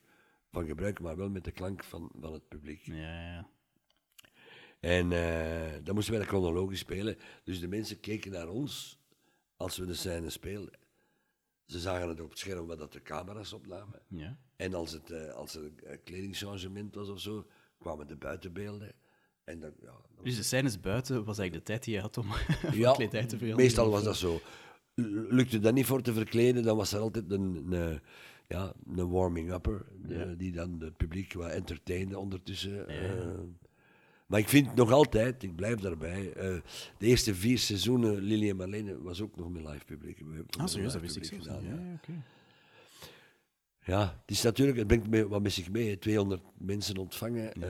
[0.50, 2.86] van gebruiken, maar wel met de klank van, van het publiek.
[2.86, 3.48] Ja, ja.
[4.80, 7.16] En eh, dan moesten wij dat chronologisch spelen.
[7.44, 9.01] Dus de mensen keken naar ons
[9.62, 10.75] als we de scène speelden.
[11.66, 14.00] Ze zagen het op het scherm wat dat de camera's opnamen.
[14.09, 14.38] Ja.
[14.57, 17.47] En als, het, eh, als er een kledingchangement was of zo,
[17.78, 18.92] kwamen de buitenbeelden.
[19.45, 22.19] En dan, ja, dan- Dus de scènes buiten was eigenlijk de tijd die je had
[22.19, 22.26] om
[22.73, 23.57] ja, kledij te veranderen?
[23.57, 24.40] meestal was dat zo.
[25.28, 28.00] Lukte dat niet voor te verkleden, dan was er altijd een, een,
[28.49, 30.25] ja, een warming-upper, Ja.
[30.25, 32.88] die dan het publiek wat entertainde ondertussen.
[32.88, 33.38] eh.
[34.32, 36.56] Maar ik vind nog altijd, ik blijf daarbij, eh,
[36.98, 40.20] de eerste vier seizoenen Lily en Marlene was ook nog met live publiek.
[40.58, 42.00] Ah, serieus, dat wist ik gedaan, Ja,
[43.84, 44.20] ja.
[44.20, 45.97] het is natuurlijk, het brengt me, wat met zich mee, hè.
[45.97, 47.52] 200 mensen ontvangen.
[47.52, 47.68] Eh,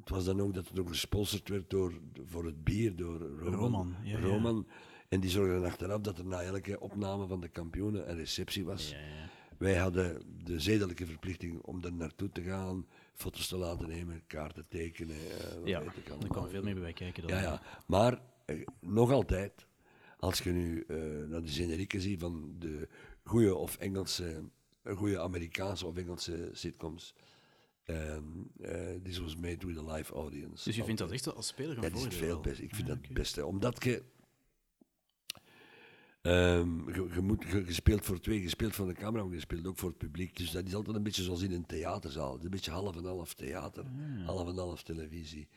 [0.00, 1.92] het was dan ook dat het ook gesponsord werd door,
[2.24, 3.54] voor het bier door Roman.
[3.54, 4.24] Roman, ja, ja.
[4.24, 4.66] Roman.
[5.08, 8.64] En die zorgde dan achteraf dat er na elke opname van de kampioenen een receptie
[8.64, 8.90] was.
[8.90, 9.28] Ja, ja.
[9.58, 14.68] Wij hadden de zedelijke verplichting om daar naartoe te gaan, foto's te laten nemen, kaarten
[14.68, 15.16] tekenen.
[15.16, 17.36] eh, wat Ja, weet ik er kwam veel meer bij kijken dan...
[17.36, 17.62] Ja, ja.
[17.86, 19.66] Maar eh, nog altijd,
[20.18, 20.96] als je nu eh,
[21.28, 22.88] naar de generieken ziet van de
[23.24, 24.42] goede of Engelse,
[24.82, 27.14] eh, goede Amerikaanse of Engelse sitcoms,
[27.84, 28.22] ehm,
[28.60, 30.64] eh, this was made with a live audience.
[30.64, 32.60] Dus je vindt dat echt als speler een Dat is veel best.
[32.60, 33.46] Ik vind Ja, dat het beste.
[33.46, 34.02] Omdat je.
[36.24, 39.34] Ehm, je, je, moet, je, je speelt voor twee, je speelt voor de camera, maar
[39.34, 40.36] je speelt ook voor het publiek.
[40.36, 42.30] Dus dat is altijd een beetje zoals in een theaterzaal.
[42.30, 43.84] Het is een beetje half en half theater,
[44.26, 45.48] half en half televisie.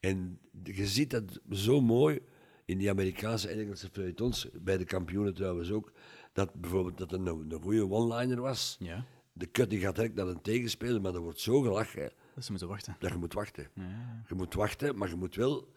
[0.00, 2.20] En je ziet dat zo mooi
[2.64, 5.92] in die Amerikaanse en Engelse feuilletons, bij de kampioenen trouwens ook,
[6.32, 8.76] dat bijvoorbeeld dat een, een goede one-liner was.
[8.80, 12.44] Ja, De cut die gaat direct naar een tegenspeler, maar er wordt zo gelachen dat
[12.44, 12.96] ze moeten wachten.
[12.98, 13.68] dat je moet wachten.
[13.74, 14.22] Ja.
[14.28, 15.72] Je moet wachten, maar je moet wel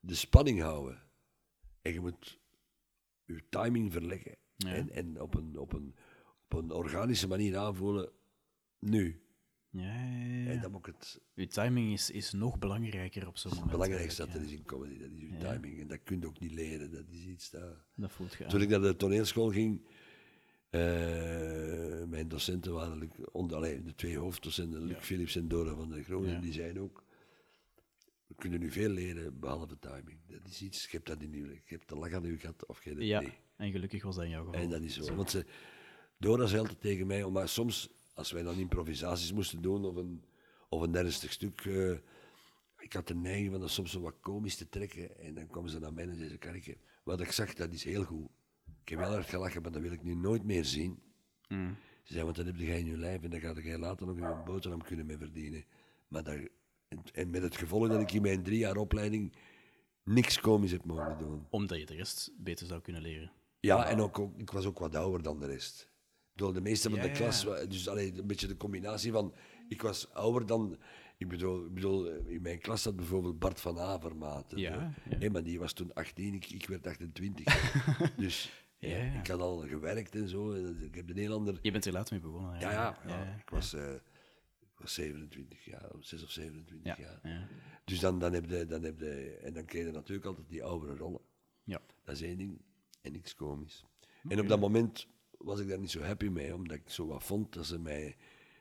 [0.00, 1.02] de spanning houden.
[1.82, 2.38] En je moet
[3.36, 4.36] je timing verleggen.
[4.56, 4.74] Ja.
[4.74, 5.94] En, en op, een, op, een,
[6.48, 8.10] op een organische manier aanvoelen,
[8.78, 9.22] nu.
[9.70, 10.50] Ja, ja, ja.
[10.50, 13.78] En dan moet ik het, Uw timing is, is nog belangrijker op zo'n het moment.
[13.78, 15.52] belangrijkste dat er is in comedy, dat is je Ja.
[15.52, 15.80] timing.
[15.80, 17.76] En dat kun je ook niet leren, dat is iets dat...
[17.96, 18.44] voelt je.
[18.46, 19.86] Toen ik naar de toneelschool ging,
[20.70, 20.80] eh,
[22.06, 24.96] mijn docenten waren, allee, de twee hoofddocenten, Luc.
[24.98, 27.04] Philips en Dora van der Groen, die zeiden ook,
[28.38, 30.18] kunnen nu veel leren, behalve timing.
[30.26, 32.66] Dat is iets, je hebt dat in je, je hebt de lach aan je gat
[32.66, 33.22] of je hebt het Ja,
[33.56, 34.60] en gelukkig was dat in jouw geval.
[34.60, 35.14] En dat is zo.
[35.14, 35.46] Want ze,
[36.16, 40.24] Dora zei altijd tegen mij, maar soms, als wij dan improvisaties moesten doen of een,
[40.68, 41.96] of een ernstig stuk, eh,
[42.78, 45.18] ik had de neiging van dat soms zo wat komisch te trekken.
[45.18, 47.84] En dan kwam ze naar mij en zei ze, Karike, wat ik zag, dat is
[47.84, 48.28] heel goed.
[48.82, 51.02] Ik heb wel erg gelachen, maar dat wil ik nu nooit meer zien.
[51.48, 51.76] Mm.
[52.02, 54.16] Ze zei, want dan heb jij in je lijf en dan ga jij later nog
[54.16, 55.64] een boterham kunnen mee verdienen.
[56.08, 56.38] Maar dat,
[56.88, 59.32] en, en met het gevolg dat ik in mijn drie jaar opleiding
[60.04, 61.46] niks komisch heb mogen doen.
[61.50, 63.32] Omdat je de rest beter zou kunnen leren.
[63.60, 65.80] Ja, en ook, ook- ik was ook wat ouder dan de rest.
[65.82, 67.14] Ik bedoel, de meeste van Ja, de ja.
[67.16, 69.34] klas, dus allee, een beetje de combinatie van,
[69.68, 70.78] ik was ouder dan,
[71.16, 74.52] ik bedoel, ik bedoel in mijn klas zat bijvoorbeeld Bart van Avermaat.
[74.56, 75.16] Ja, ja.
[75.18, 77.44] hé, maar die was toen 18, ik, ik werd 28.
[78.16, 79.18] dus Ja, ja, ja.
[79.18, 81.58] ik had al gewerkt en zo, ik heb een heel ander...
[81.62, 82.60] Je bent er later mee begonnen.
[82.60, 83.36] Ja, ja, ja, ja.
[83.40, 84.17] ik, was, eh, ik was
[84.86, 87.20] 27 jaar, of 6 of 27 Ja, jaar.
[87.22, 87.48] ja.
[87.84, 90.62] Dus dan, dan, heb je, dan heb je, en dan kreeg je natuurlijk altijd die
[90.64, 91.20] oudere rollen.
[91.64, 91.80] Ja.
[92.04, 92.60] Dat is één ding.
[93.00, 93.84] En niks komisch.
[94.28, 95.06] En op dat moment
[95.38, 98.16] was ik daar niet zo happy mee, omdat ik zo wat vond dat ze mij,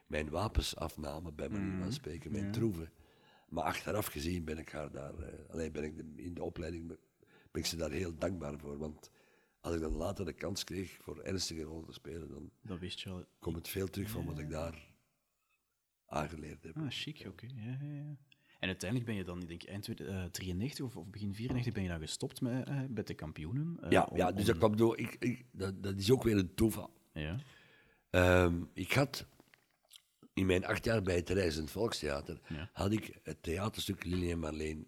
[0.07, 1.81] mijn wapens afnamen, bij manier Mhm.
[1.81, 2.91] van spreken, mijn troeven.
[3.49, 6.87] Maar achteraf gezien ben ik haar daar, eh, alleen ben ik de- in de opleiding,
[6.87, 6.97] ben
[7.61, 8.77] ik ze daar heel dankbaar voor.
[8.77, 9.11] Want
[9.61, 12.99] als ik dan later de kans kreeg voor ernstige rollen te spelen, dan Dat wist
[12.99, 13.25] je al.
[13.39, 14.95] komt het veel terug van wat ik daar
[16.07, 16.77] aangeleerd heb.
[16.77, 17.45] Ah, chic, oké.
[17.55, 18.17] Ja, ja, ja.
[18.59, 21.83] En uiteindelijk ben je dan, ik denk eind uh, 93 of, of, begin 94, ben
[21.83, 23.77] je dan gestopt met, uh, met de kampioenen.
[23.83, 24.97] Uh, ja, om, ja, dus dat kwam door.
[24.97, 26.93] Ik, ik, dat, dat, is ook weer een toeval.
[27.13, 27.39] Ja.
[28.43, 29.25] Um, ik had
[30.33, 32.69] in mijn acht jaar bij het Reizend Volkstheater, ja.
[32.73, 34.87] had ik het theaterstuk Lili en Marleen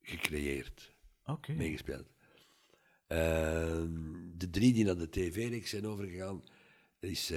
[0.00, 0.94] gecreëerd.
[1.24, 1.56] Okay.
[1.56, 2.10] Meegespeeld.
[3.06, 3.90] Ehm,
[4.36, 6.42] de drie die naar de tv-reeks zijn overgegaan,
[7.00, 7.32] is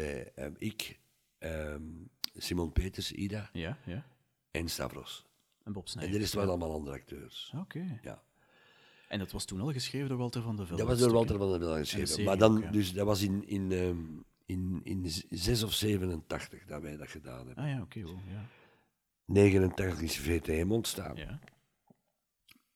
[0.58, 0.99] ik,
[1.39, 4.06] um, Simon Peters, Ida ja, ja.
[4.52, 5.26] en Stavros.
[5.63, 6.15] En Bob En Snijders.
[6.15, 7.52] er is wel allemaal andere acteurs.
[7.54, 7.62] Oké.
[7.62, 8.00] Okay.
[8.04, 8.24] Ja.
[9.08, 10.82] En dat was toen al geschreven door Walter van der Velde?
[10.82, 12.08] Dat was door Walter van der Velde geschreven.
[12.08, 12.71] serie Maar dan, ook, ja.
[12.71, 17.48] dus, dat was in, in, um, in, in 6 of 87 dat wij dat gedaan
[17.48, 17.63] hebben.
[17.63, 18.00] Ah ja, oké.
[18.00, 18.45] Okay, ja.
[19.26, 21.15] 89 is VTM ontstaan.
[21.15, 21.39] ja.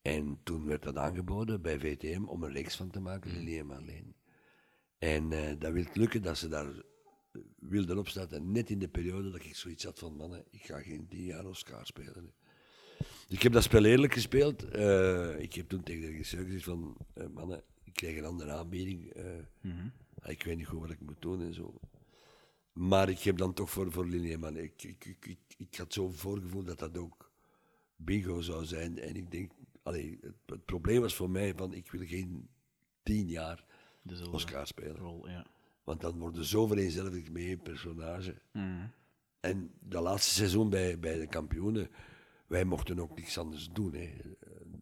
[0.02, 3.66] En toen werd dat aangeboden bij VTM om een reeks van te maken, Lili en
[3.66, 4.16] Marleen.
[4.98, 6.68] En uh, dat wil lukken dat ze daar
[7.60, 11.08] wilden opstarten, net in de periode dat ik zoiets had van, mannen, ik ga geen
[11.08, 12.34] tien jaar Oscar spelen.
[12.98, 14.76] Dus ik heb dat spel eerlijk gespeeld.
[14.76, 18.52] Uh, ik heb toen tegen de regisseur gezegd van, uh, mannen, ik krijg een andere
[18.52, 19.14] aanbieding.
[19.62, 19.92] Mm -hmm.
[20.24, 21.80] Ik weet niet goed wat ik moet doen en zo.
[22.74, 25.76] Maar ik heb dan toch voor, voor Lili en Marleen, ik, ik, ik, ik, ik
[25.76, 27.32] had zo'n voorgevoel dat dat ook
[27.96, 29.00] bingo zou zijn.
[29.00, 29.52] En ik denk,
[29.84, 32.50] allee, het, het, probleem was voor mij van, ik wil geen
[33.04, 33.64] tien jaar
[34.02, 34.96] Dezelfde Oscar spelen.
[34.96, 35.46] Rol, ja.
[35.90, 38.42] Want dan worden zo vereenzelvigd met één personage.
[38.54, 38.92] Mm.
[39.40, 41.90] En dat laatste seizoen bij, bij de kampioenen,
[42.48, 43.94] wij mochten ook niks anders doen.
[43.94, 44.10] Hè.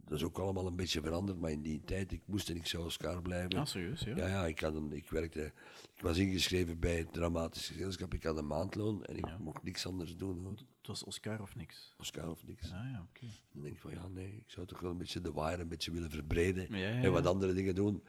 [0.05, 2.67] Dat is ook allemaal een beetje veranderd, maar in die tijd, ik moest en ik
[2.67, 3.53] zou Oscar blijven.
[3.59, 4.15] Ah, serieus, ja?
[4.15, 5.53] Ja, ja ik, had een, ik werkte,
[5.95, 9.37] ik was ingeschreven bij het dramatisch gezelschap, ik had een maandloon en ik Ja.
[9.37, 10.39] mocht niks anders doen.
[10.43, 10.51] Hoor.
[10.51, 11.93] Het was Oscar of niks?
[11.97, 12.71] Oscar of niks.
[12.71, 13.25] Ah ja, oké.
[13.53, 15.67] Dan denk ik van ja, nee, ik zou toch wel een beetje de wire een
[15.67, 17.29] beetje willen verbreden Ja, ja, en wat ja.
[17.29, 18.03] andere dingen doen.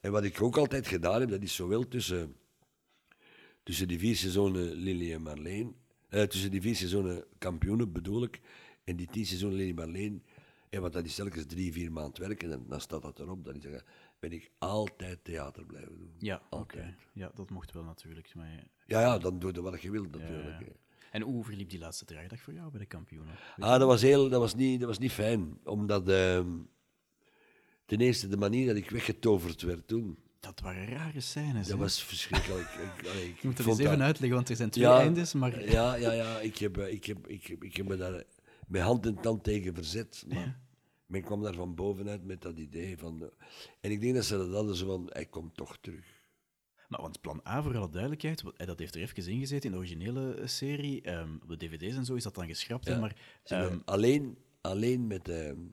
[0.00, 2.34] En wat ik ook altijd gedaan heb, dat is zowel tussen,
[3.62, 5.76] tussen die vier seizoenen Lily en Marleen,
[6.08, 8.40] eh, tussen die vier seizoenen kampioenen bedoel ik,
[8.84, 10.22] en die tien seizoenen Lily en Marleen,
[10.68, 13.54] en want dat is telkens drie, vier maanden werken, en dan staat dat erop, dan
[13.54, 13.64] is
[14.18, 16.14] ben ik altijd theater blijven doen.
[16.18, 16.96] Ja, oké.
[17.12, 18.34] Ja, dat mocht wel natuurlijk.
[18.34, 20.60] Maar, ja, Ja, ja, dan doe je wat je wilt natuurlijk.
[20.60, 20.72] ja.
[21.10, 23.34] En hoe verliep die laatste draaidag voor jou bij de kampioenen?
[23.58, 25.58] Ah, dat was, heel, dat was, niet, dat was niet fijn.
[25.64, 26.58] Omdat ehm,
[27.86, 31.66] ten eerste de manier dat ik weggetoverd werd toen, Dat waren rare scènes.
[31.66, 31.82] dat hè?
[31.82, 32.68] was verschrikkelijk.
[32.68, 35.32] ik, allee, ik Je moet er eens even uitleggen, want er zijn twee Ja, eindes,
[35.32, 35.64] maar...
[35.70, 36.40] Ja, ja, ja.
[36.40, 38.24] Ik heb, eh, ik heb, ik heb, ik heb me daar
[38.66, 40.24] met hand en tand tegen verzet.
[40.28, 40.60] Maar Ja.
[41.06, 43.22] men kwam daar van bovenuit met dat idee van...
[43.22, 43.28] eh,
[43.80, 46.04] en ik denk dat ze dat hadden zo van, hij komt toch terug.
[46.88, 49.76] Maar want plan A, voor alle duidelijkheid, eh, dat heeft er even ingezeten in de
[49.78, 51.02] originele serie.
[51.02, 53.16] Ehm, op de dvd's en zo is dat dan geschrapt, hè, maar...
[53.44, 55.68] Ehm, alleen, alleen met de,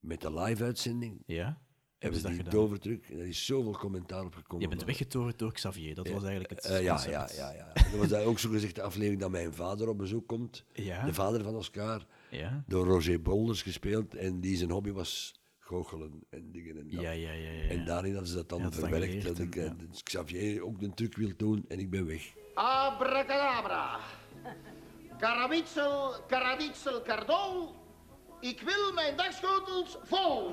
[0.00, 1.60] met de live-uitzending ja,
[2.00, 2.60] hebben ze dat die gedaan?
[2.60, 3.04] tovertruc.
[3.10, 4.62] En er is zoveel commentaar op gekomen.
[4.62, 7.72] Je bent weggetoverd door Xavier, dat was eigenlijk het Eh, ja, ja, ja, ja.
[7.72, 10.64] Dat was ook zo gezegd de aflevering dat mijn vader op bezoek komt.
[10.72, 11.04] Ja.
[11.04, 14.14] De vader van Oscar, Ja, door Roger Bolders gespeeld.
[14.14, 17.00] En die zijn hobby was goochelen en dingen en dat.
[17.00, 17.50] ja, ja, ja.
[17.50, 19.14] ja, En daarin hadden ze dat dan Ja, dat is dan verwerkt.
[19.14, 19.74] geleerd, dat ik eh, ja.
[20.02, 22.32] Xavier ook een truc wil doen en ik ben weg.
[22.54, 23.98] Abracadabra.
[25.18, 27.74] Karawitsel, karaditsel, kardol.
[28.40, 30.52] Ik wil mijn dagschotels vol.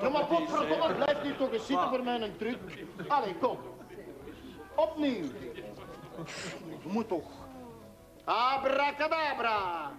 [0.00, 2.58] Ja, maar potverdomme, blijf nu toch eens zitten voor mijn truc.
[3.08, 3.58] Allee, kom.
[4.74, 5.24] Opnieuw.
[6.82, 7.30] Moet toch.
[8.24, 9.92] Abracadabra.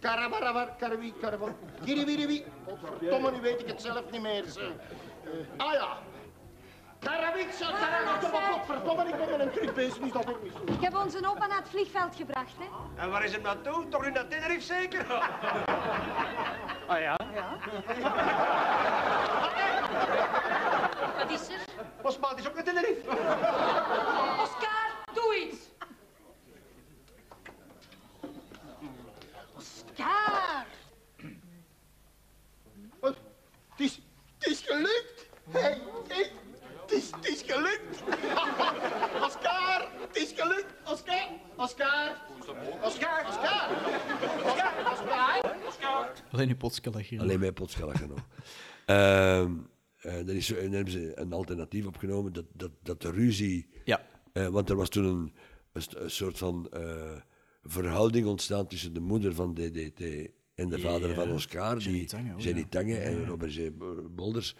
[0.00, 1.54] Karabarabar, karwi, karabon.
[1.84, 2.44] Kiriwiriwi.
[2.64, 4.44] Potverdomme, nu weet ik het zelf niet meer.
[4.44, 5.98] Eh, ah ja.
[6.98, 10.72] Karawitsel, karawitsel, maar potverdomme, ik ben met een truc bezig, is dat ook niet zo.
[10.72, 13.02] Ik heb onze opa naar het vliegveld gebracht, hè.
[13.02, 13.88] En waar is hem naartoe?
[13.88, 15.06] Toch in dat Tenerife zeker?
[21.18, 21.60] Wat is er?
[22.02, 23.08] Ons maat is ook naar Tenerife.
[24.40, 25.56] Oscar, doe iets!
[29.56, 30.64] Oscar!
[33.00, 33.14] Wat?
[33.70, 34.00] Het is,
[34.38, 35.26] het is gelukt.
[35.50, 36.30] Hey, hey,
[36.80, 38.02] het is, het is gelukt.
[39.22, 40.72] Oscar, het is gelukt.
[40.84, 42.16] Oscar, Oscar.
[42.82, 43.68] Oscar, Oscar.
[44.44, 44.72] Oscar,
[45.66, 46.10] Oscar.
[46.38, 47.20] Alleen je potskalagier.
[47.20, 48.26] Alleen mijn potschellen nog.
[48.86, 49.52] Ehm
[49.98, 53.68] eh, dan, is, hebben ze een alternatief opgenomen, dat, dat, dat de ruzie...
[53.84, 54.06] Ja.
[54.32, 55.32] eh, want er was toen een,
[55.72, 57.20] een, soort van eh,
[57.62, 60.00] verhouding ontstaan tussen de moeder van DDT
[60.54, 61.14] en de vader Ja.
[61.14, 61.78] van Oscar.
[61.78, 62.66] Jenny die, Tange, oh Jenny ja.
[62.68, 63.70] Tange en Robert G.
[64.10, 64.54] Bolders.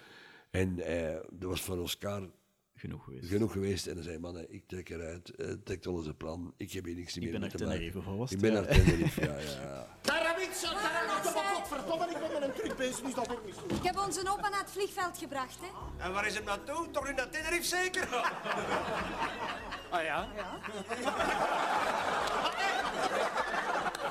[0.50, 2.30] En eh dat was voor Oscar
[2.74, 3.28] Genoeg geweest.
[3.28, 3.86] genoeg geweest.
[3.86, 6.54] En dan zei mannen, ik trek eruit, eh trekt alles een plan.
[6.56, 7.78] Ik heb hier niks meer ben mee naar te maken.
[7.78, 9.86] Tenerife, of wat was Ik ben naar Tenerife, ja, ja.
[12.78, 12.84] Ja.
[13.04, 13.56] Niet, dat ik niet.
[13.78, 16.04] Ik heb onze opa naar het vliegveld gebracht, hè.
[16.04, 16.90] En waar is het naartoe?
[16.90, 18.08] Toch nu naar Tenerife zeker?
[19.90, 20.28] Ah ja?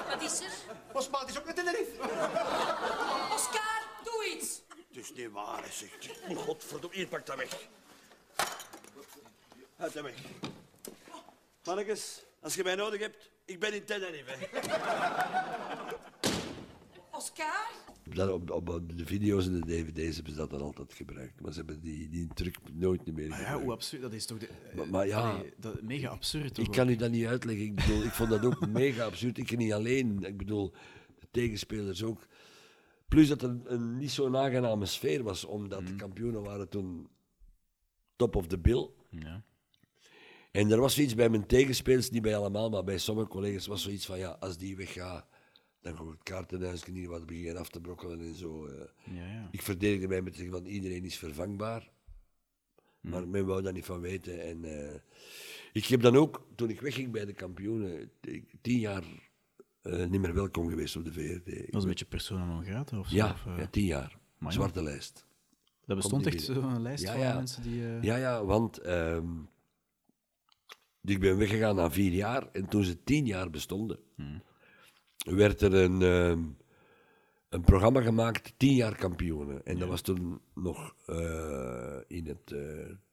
[0.10, 0.51] Wat is er?
[0.91, 1.91] Ons maat is ook naar Tenerife.
[3.34, 4.62] Oscar, doe iets.
[4.88, 5.89] Het is niet waar, hè, zeg.
[6.36, 7.67] Godverdomme, hier, pak dat weg.
[9.77, 10.13] Uit dat weg.
[11.63, 14.38] Mannekes, als je mij nodig hebt, ik ben in Tenerife.
[17.17, 17.71] Oscar?
[18.03, 21.41] Dat op, op de video's en de dvd's hebben ze dat dan altijd gebruikt.
[21.41, 23.63] Maar ze hebben die, die truc nooit meer Maar ja, gebruikt.
[23.63, 25.32] hoe absurd, dat is toch de, Maar- maar ja.
[25.32, 27.65] allee, dat, mega absurd toch Ik kan u dat niet uitleggen.
[27.65, 29.38] Ik bedoel, ik vond dat ook mega absurd.
[29.38, 30.23] Ik niet alleen.
[30.23, 30.73] Ik bedoel,
[31.19, 32.27] de tegenspelers ook.
[33.08, 37.08] Plus dat er een niet zo'n aangename sfeer was, omdat de kampioenen waren toen
[38.15, 38.89] top of the bill.
[39.10, 39.43] Ja.
[40.51, 43.82] En er was zoiets bij mijn tegenspelers, niet bij allemaal, maar bij sommige collega's was
[43.84, 45.25] zoiets van, ja, als die weggaat,
[45.82, 48.66] dan ik het kaartenhuis niet wat beginnen af te brokkelen en zo.
[48.66, 49.16] eh.
[49.16, 49.48] Ja, ja.
[49.52, 51.90] Ik verdedigde mij met zeggen van, iedereen is vervangbaar.
[53.02, 54.42] Maar men wou daar niet van weten.
[54.44, 55.00] En eh,
[55.74, 58.12] ik heb dan ook, toen ik wegging bij de kampioenen,
[58.62, 59.04] tien jaar
[59.82, 61.46] eh, niet meer welkom geweest op de VRT.
[61.46, 63.16] Dat was een beetje persona non grata of zo?
[63.16, 64.18] Ja, of, ja, tien jaar.
[64.40, 64.54] Amai.
[64.54, 65.26] Zwarte lijst.
[65.86, 67.34] dat bestond echt zo'n lijst Ja, van ja.
[67.36, 67.82] mensen die...
[67.82, 69.28] Ja, ja, want ehm,
[71.04, 74.00] ik ben weggegaan na vier jaar en toen ze tien jaar bestonden,
[75.36, 76.44] werd er een, ehm,
[77.50, 79.66] een programma gemaakt, tien jaar kampioenen.
[79.66, 82.60] En dat was toen nog eh, in het eh,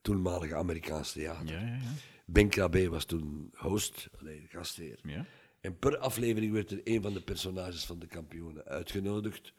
[0.01, 1.53] toenmalige Amerikaanse theater.
[1.53, 1.91] Ja, ja, ja.
[2.25, 4.99] Ben Krabbe was toen host, allee, gastheer.
[5.03, 5.25] ja.
[5.61, 9.53] En per aflevering werd er een van de personages van de kampioenen uitgenodigd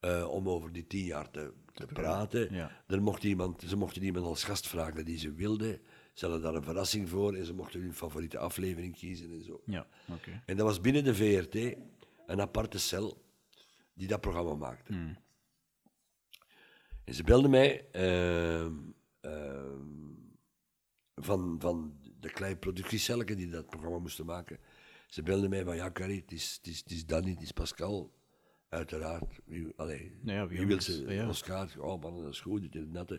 [0.00, 2.54] eh, om over die tien jaar te, te praten.
[2.54, 2.70] Ja.
[2.86, 5.80] Er mocht iemand, ze mochten iemand als gast vragen die ze wilden.
[6.16, 9.62] Ze hadden daar een verrassing voor en ze mochten hun favoriete aflevering kiezen en zo.
[9.66, 10.42] Ja, oké.
[10.46, 11.54] En dat was binnen de VRT
[12.26, 13.24] een aparte cel
[13.94, 14.92] die dat programma maakte.
[17.04, 18.74] En ze belden mij ehm,
[19.20, 20.14] ehm,
[21.14, 24.58] van, van de kleine productiecelken die dat programma moesten maken.
[25.06, 27.52] Ze belden mij van ja, Carrie, het is, het is, het is Danny, het is
[27.52, 28.14] Pascal.
[28.68, 29.40] Uiteraard.
[29.44, 31.04] Wie, allee, Nou ja, wie wie wil ze?
[31.08, 31.28] Ja.
[31.28, 33.18] Oscar, oh man, dat is goed, dit en dat.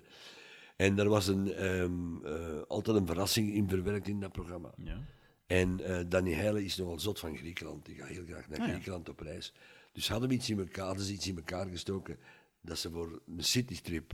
[0.78, 4.74] En er was een, ehm, eh, altijd een verrassing in verwerkt in dat programma.
[4.84, 5.04] Ja.
[5.48, 7.86] En eh Danny Heijlen is nogal zot van Griekenland.
[7.86, 8.72] Die gaat heel graag naar Ah, ja.
[8.72, 9.54] Griekenland op reis.
[9.94, 12.18] Dus hadden we iets in elkaar, ze iets in elkaar gestoken.
[12.62, 14.14] Dat ze voor een citytrip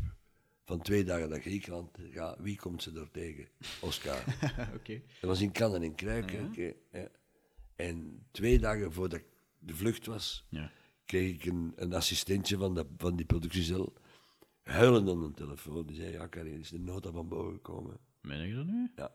[0.66, 2.40] van twee dagen naar Griekenland gaat.
[2.40, 3.48] Wie komt ze daar tegen?
[3.82, 4.24] Oscar.
[4.78, 5.02] oké.
[5.22, 6.54] Dat was in Kannen en Kruiken.
[6.92, 7.08] ja.
[7.76, 9.26] En twee dagen voordat ik
[9.60, 10.72] de vlucht was, Ja.
[11.06, 13.94] kreeg ik een, een assistentje van, de, van die productiecel.
[14.64, 15.86] Huilend aan de telefoon.
[15.86, 17.98] Die zei, ja Karin, is de nota van boven gekomen.
[18.22, 18.92] Meen je dat nu?
[18.96, 19.12] Ja,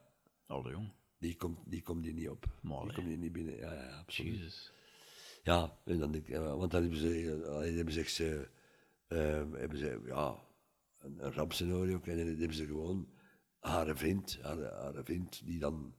[0.47, 0.93] Allee, jong.
[1.19, 2.45] die komt, die komt hier niet op.
[2.63, 3.57] Maar die komt hier niet binnen.
[3.57, 4.37] Ja, ja, absoluut.
[4.37, 4.73] Jezus.
[5.43, 8.49] Ja, en dan denk ik, want dan hebben ze, allee, hebben ze,
[9.09, 10.37] eh, eh, hebben ze ja,
[10.99, 13.09] een, een rampscenario en dan hebben ze gewoon
[13.59, 15.95] haar vriend, haar, haar vriend die dan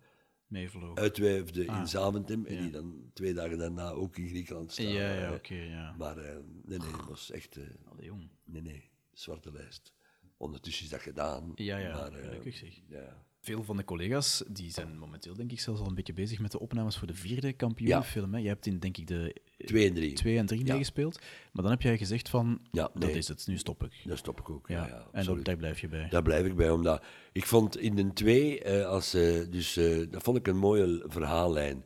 [0.96, 1.78] uitwijfde Ah.
[1.80, 4.86] in Zaventem en die dan twee dagen daarna ook in Griekenland staat.
[4.86, 5.96] Ja, ja, oké, ja.
[5.98, 8.30] Maar eh, nee, nee, dat was echt, eh, Allee, jong.
[8.44, 9.94] nee, nee, zwarte lijst.
[10.38, 11.52] Ondertussen is dat gedaan.
[11.56, 12.80] Ja, ja, maar, eh, gelukkig zeg.
[12.90, 13.24] Ja.
[13.42, 16.52] Veel van de collega's die zijn momenteel, denk ik, zelfs al een beetje bezig met
[16.52, 18.34] de opnames voor de vierde kampioenenfilm.
[18.34, 18.40] hè.
[18.40, 20.14] Jij hebt in, denk ik, de Twee en drie.
[20.14, 20.72] twee en drie Ja.
[20.74, 21.20] meegespeeld.
[21.52, 23.92] Maar dan heb jij gezegd van, Ja, dat is het, nu stop ik.
[24.06, 24.68] Daar stop ik ook.
[24.68, 26.10] Ja, Ja, ja, en dat, daar blijf je bij.
[26.10, 30.12] Daar blijf ik bij, omdat ik vond in de twee, eh, als, eh, dus, eh,
[30.12, 31.86] dat vond ik een mooie verhaallijn.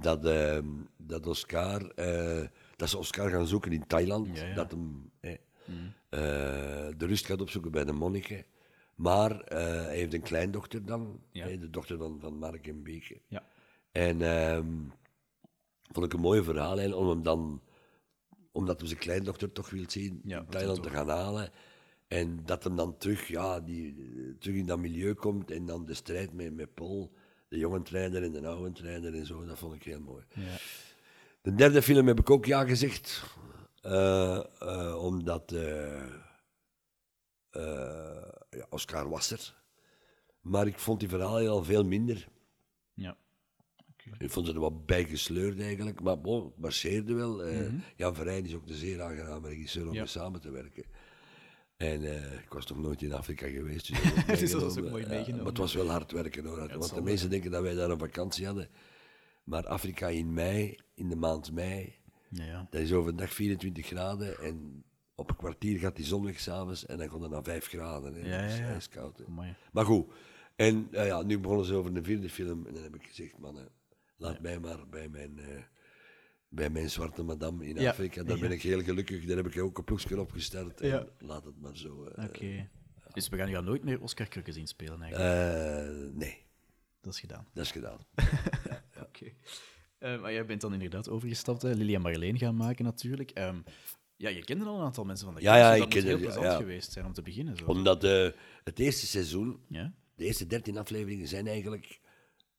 [0.00, 0.58] Dat, eh,
[0.96, 2.46] dat Oscar, eh,
[2.76, 4.54] dat ze Oscar gaan zoeken in Thailand, Ja, ja.
[4.54, 5.10] dat hem
[6.08, 6.20] eh,
[6.96, 8.44] de rust gaat opzoeken bij de monniken.
[8.94, 11.46] Maar eh, hij heeft een kleindochter dan, Ja.
[11.46, 13.20] de dochter van, van Mark en Beke.
[13.28, 13.42] Ja.
[13.92, 14.66] En ehm,
[15.92, 17.62] vond ik een mooie verhaallijn om hem dan,
[18.52, 21.50] omdat hij zijn kleindochter toch wil zien, Ja, Thailand te gaan halen.
[22.08, 23.94] En dat hem dan terug, ja, die,
[24.38, 27.12] terug in dat milieu komt en dan de strijd met, met Paul,
[27.48, 30.24] de jonge trainer en de oude trainer en zo, dat vond ik heel mooi.
[30.34, 30.56] Ja.
[31.40, 33.22] De derde film heb ik ook ja gezegd,
[33.84, 36.06] eh, eh, omdat eh,
[38.50, 39.54] ja, Oscar was er.
[40.40, 42.28] Maar ik vond die verhalen al veel minder.
[42.94, 43.16] ja.
[44.18, 47.44] Ik vond het er wat bijgesleurd eigenlijk, maar bon, het marcheerde wel.
[47.44, 49.94] Eh, Jan Verheyen is ook een zeer aangename regisseur om Mhm.
[49.96, 50.02] Ja.
[50.02, 50.84] mee samen te werken.
[51.76, 52.02] En
[52.42, 53.86] ik was nog nooit in Afrika geweest.
[53.88, 54.90] Dus dat, Dus dat was ook meegenomen.
[54.90, 55.36] mooi Ja, meegenomen.
[55.44, 56.68] maar het was wel hard werken hoor.
[56.78, 58.68] want de mensen denken dat wij daar een vakantie hadden.
[59.44, 61.94] Maar Afrika in mei, in de maand mei,
[62.34, 62.66] Ja, ja.
[62.70, 64.38] dat is overdag 24 graden.
[64.38, 67.66] En op een kwartier gaat die zon weg s'avonds en dan komt het naar 5
[67.66, 68.14] graden.
[68.14, 68.20] Hè.
[68.28, 69.12] Ja, is ja, ja.
[69.26, 69.54] Amai.
[69.72, 70.12] Maar goed,
[70.56, 72.66] en eh, ja, nu begonnen ze over een vierde film.
[72.66, 73.68] En dan heb ik gezegd, mannen,
[74.16, 75.62] laat mij maar bij mijn, eh,
[76.48, 78.22] bij mijn zwarte madame in Afrika.
[78.22, 79.24] Daar ben ik heel gelukkig.
[79.24, 80.80] Daar heb ik ook een ploegje op gestart.
[80.80, 81.06] En Ja.
[81.18, 82.04] laat het maar zo.
[82.04, 82.68] eh, Oké.
[83.12, 85.32] Dus we gaan jou nooit meer Oscar Krukke zien spelen eigenlijk.
[86.10, 86.44] eh, nee,
[87.00, 87.46] dat is gedaan.
[87.52, 87.98] dat is gedaan.
[89.06, 89.32] Oké.
[90.04, 91.72] Eh, maar jij bent dan inderdaad overgestapt, hè?
[91.72, 93.30] Lily en Marleen gaan maken natuurlijk.
[93.30, 93.56] Ehm,
[94.16, 96.18] ja, je kende al een aantal mensen van de Ja, ja, dus ik moet heel
[96.18, 96.56] plezant ja.
[96.56, 97.56] geweest zijn om te beginnen.
[97.56, 97.64] Zo.
[97.64, 98.28] Omdat eh,
[98.64, 99.92] het eerste seizoen, Ja?
[100.16, 102.00] de eerste dertien afleveringen, zijn eigenlijk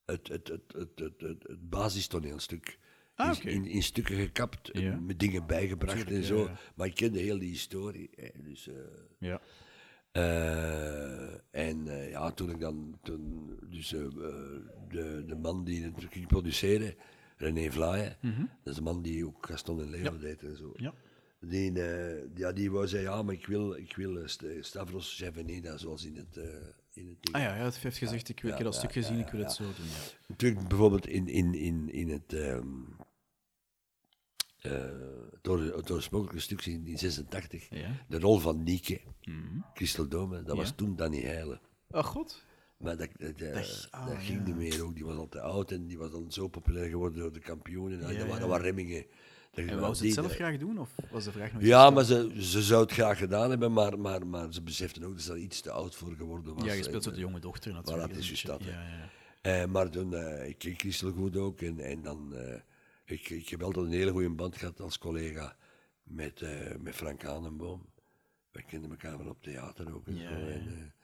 [0.06, 2.80] het, het, het, het, het, het, het basistoneelstuk.
[3.16, 3.50] Ah, in, oké.
[3.50, 4.96] in, in stukken gekapt, Ja.
[4.96, 6.50] met dingen bijgebracht Tuurlijk, en zo.
[6.76, 8.10] Maar ik kende heel die historie.
[8.16, 8.76] Hè, dus, eh,
[9.20, 9.42] Ja.
[10.12, 14.12] Eh, en eh, ja, toen ik dan, toen, dus eh, eh,
[14.90, 16.96] de, de man die het ging produceren,
[17.38, 18.18] René Vlaaien,
[18.64, 20.68] dat is de man die ook Gaston en Leo deed en zo.
[20.74, 20.84] Mhm.
[20.84, 20.94] Ja.
[21.40, 25.16] Die, eh, ja, die wou zeggen, ja, maar ik wil, ik wil eh, St- Stavros
[25.18, 27.34] Chevenida, zoals in het, eh in het.
[27.34, 29.42] Ah ja, ja, het heeft gezegd, ik, wil, ik heb dat stuk gezien, ik wil
[29.42, 29.86] het zo doen.
[29.86, 30.28] Ja.
[30.28, 32.68] Natuurlijk bijvoorbeeld in, in, in, in het, ehm
[34.62, 34.84] eh,
[35.42, 37.92] door, het oorspronkelijke stuk in, in 86, Ja.
[38.08, 39.60] de rol van Nieke, Mhm.
[39.74, 41.62] Christel Dome, dat was toen Danny Heijlen.
[41.90, 42.44] Oh god.
[42.86, 44.44] Maar dat, dat, eh, Dat- ah, ging ja.
[44.46, 44.96] niet meer ook.
[44.96, 48.02] Die was al te oud en die was dan zo populair geworden door de kampioenen.
[48.04, 49.06] En Ja, dat waren remmingen.
[49.54, 51.90] Dat- En wou ze die- het zelf graag doen, of was de vraag nog Ja,
[51.90, 55.22] maar ze, ze zou het graag gedaan hebben, maar, maar, maar ze beseften ook dat
[55.22, 56.64] ze er iets te oud voor geworden was.
[56.64, 58.08] Ja, je speelt zo de jonge dochter natuurlijk.
[58.10, 59.10] dat is dus dat, Ja, ja.
[59.62, 61.62] eh, maar toen, eh, ik ken Christel goed ook.
[61.62, 62.60] En, en dan, eh,
[63.06, 65.56] ik, ik heb altijd een hele goede band gehad als collega
[66.04, 67.86] met, eh, met Frank Hanenboom.
[68.52, 70.08] Wij kenden elkaar van op theater ook.
[70.08, 70.36] En Ja, zo.
[70.36, 70.95] En, eh,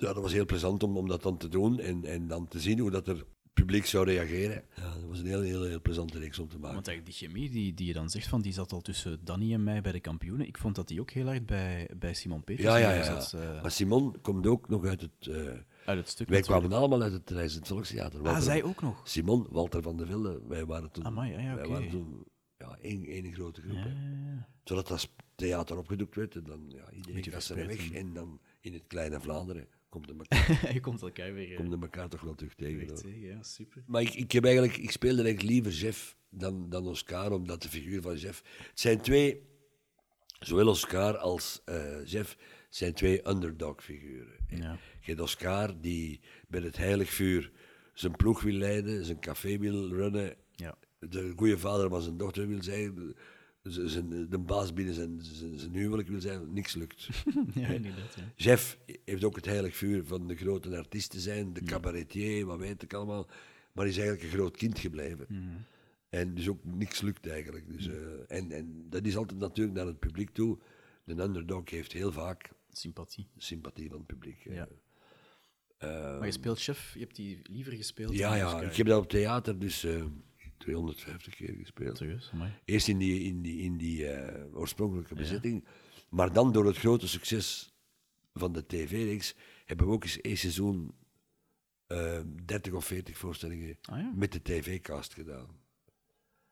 [0.00, 2.60] ja, dat was heel plezant om, om dat dan te doen en, en dan te
[2.60, 4.64] zien hoe dat er publiek zou reageren.
[4.76, 6.74] Ja, dat was een heel, heel, heel plezante reeks om te maken.
[6.74, 9.52] Want eigenlijk die chemie die, die je dan zegt, van, die zat al tussen Danny
[9.52, 10.46] en mij bij de kampioenen.
[10.46, 12.96] Ik vond dat die ook heel hard bij, bij Simon Peters ja, ja, ja.
[12.96, 13.20] ja.
[13.20, 13.40] zat.
[13.40, 15.26] eh, Maar Simon komt ook nog uit het...
[15.26, 16.44] eh, uit het stuk wij natuurlijk.
[16.46, 18.28] kwamen allemaal uit het het Volkstheater.
[18.28, 19.08] Ah, zij ook nog.
[19.08, 21.04] Simon, Walter van der Velde, wij waren toen...
[21.04, 22.24] Amai, ja, ja, wij waren toen
[22.58, 23.92] ja, één, één grote groep.
[24.64, 27.90] Zodat dat theater opgedoekt werd en dan ja, iedereen gaat weg.
[27.90, 31.72] En dan in het kleine Vlaanderen komt er elkaar, je komt elkaar weer, eh, komt
[31.72, 32.86] er elkaar toch wel terug tegen.
[32.88, 32.96] hoor.
[33.00, 33.20] tegen.
[33.20, 33.82] Ja, super.
[33.86, 37.68] Maar ik, ik, heb eigenlijk, ik speelde eigenlijk liever Jeff dan, dan Oscar, omdat de
[37.68, 38.42] figuur van Jeff...
[38.68, 39.42] Het zijn twee,
[40.38, 42.36] zowel Oscar als eh Jeff,
[42.68, 44.36] zijn twee underdog-figuren.
[44.48, 44.78] Ja.
[45.00, 47.50] Je hebt Oscar, die bij het heilig vuur
[47.94, 50.78] zijn ploeg wil leiden, zijn café wil runnen, Ja.
[50.98, 53.14] de goede vader van zijn dochter wil zijn, de,
[53.62, 57.08] zijn, de baas binnen zijn, zijn, zijn huwelijk wil zijn, niks lukt.
[57.54, 58.14] ja, inderdaad.
[58.14, 58.32] Ja.
[58.36, 62.58] Jeff heeft ook het heilig vuur van de grote artiest te zijn, de cabaretier, wat
[62.58, 63.28] weet ik allemaal.
[63.72, 65.26] Maar is eigenlijk een groot kind gebleven.
[66.08, 67.72] En dus ook niks lukt eigenlijk.
[67.72, 70.58] Dus, eh, en, en dat is altijd natuurlijk naar het publiek toe.
[71.04, 73.26] De underdog heeft heel vaak Sympathie.
[73.36, 74.44] sympathie van het publiek.
[74.44, 74.68] Ja.
[75.80, 79.08] maar je speelt chef, je hebt die liever gespeeld Ja, ja, ik heb dat op
[79.08, 80.04] theater dus eh
[80.60, 81.96] 250 keer gespeeld.
[81.96, 82.32] Serieus.
[82.64, 85.64] Eerst in die, in die, in die eh, oorspronkelijke bezetting.
[86.08, 87.72] Maar dan door het grote succes
[88.34, 90.94] van de tv-reeks hebben we ook eens één seizoen
[91.86, 94.12] eh 30 of 40 voorstellingen Ah, ja?
[94.14, 95.46] met de tv-cast gedaan.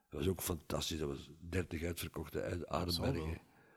[0.08, 0.98] Dat was ook fantastisch.
[0.98, 2.66] Dat was 30 uitverkochte uit.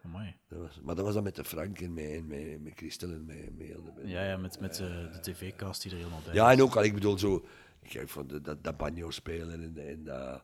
[0.03, 0.35] Amai.
[0.47, 3.11] Dat was, maar dat was dan met de Frank en met, en met, met Christel
[3.11, 6.61] en de Ja, ja, met, met eh, de tv-cast die er helemaal bij Ja, en
[6.61, 7.45] ook al, ik bedoel zo,
[7.83, 7.91] ik
[8.27, 10.43] de- dat, dat banjo spelen en, en, dat,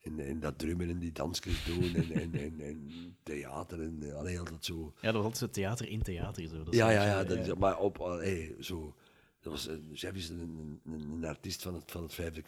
[0.00, 2.90] en, en dat drummen en die dansjes doen en, en, en, en
[3.22, 4.92] theater en eh, allee, altijd zo.
[5.00, 6.48] Ja, dat was altijd theater in theater.
[6.48, 6.62] Zo.
[6.62, 8.94] Dat Ja, ja, ja, beetje, dat is, maar op, allee, zo.
[9.44, 12.42] Dat was, een- Chef is een, een, artiest van het, van het vijfde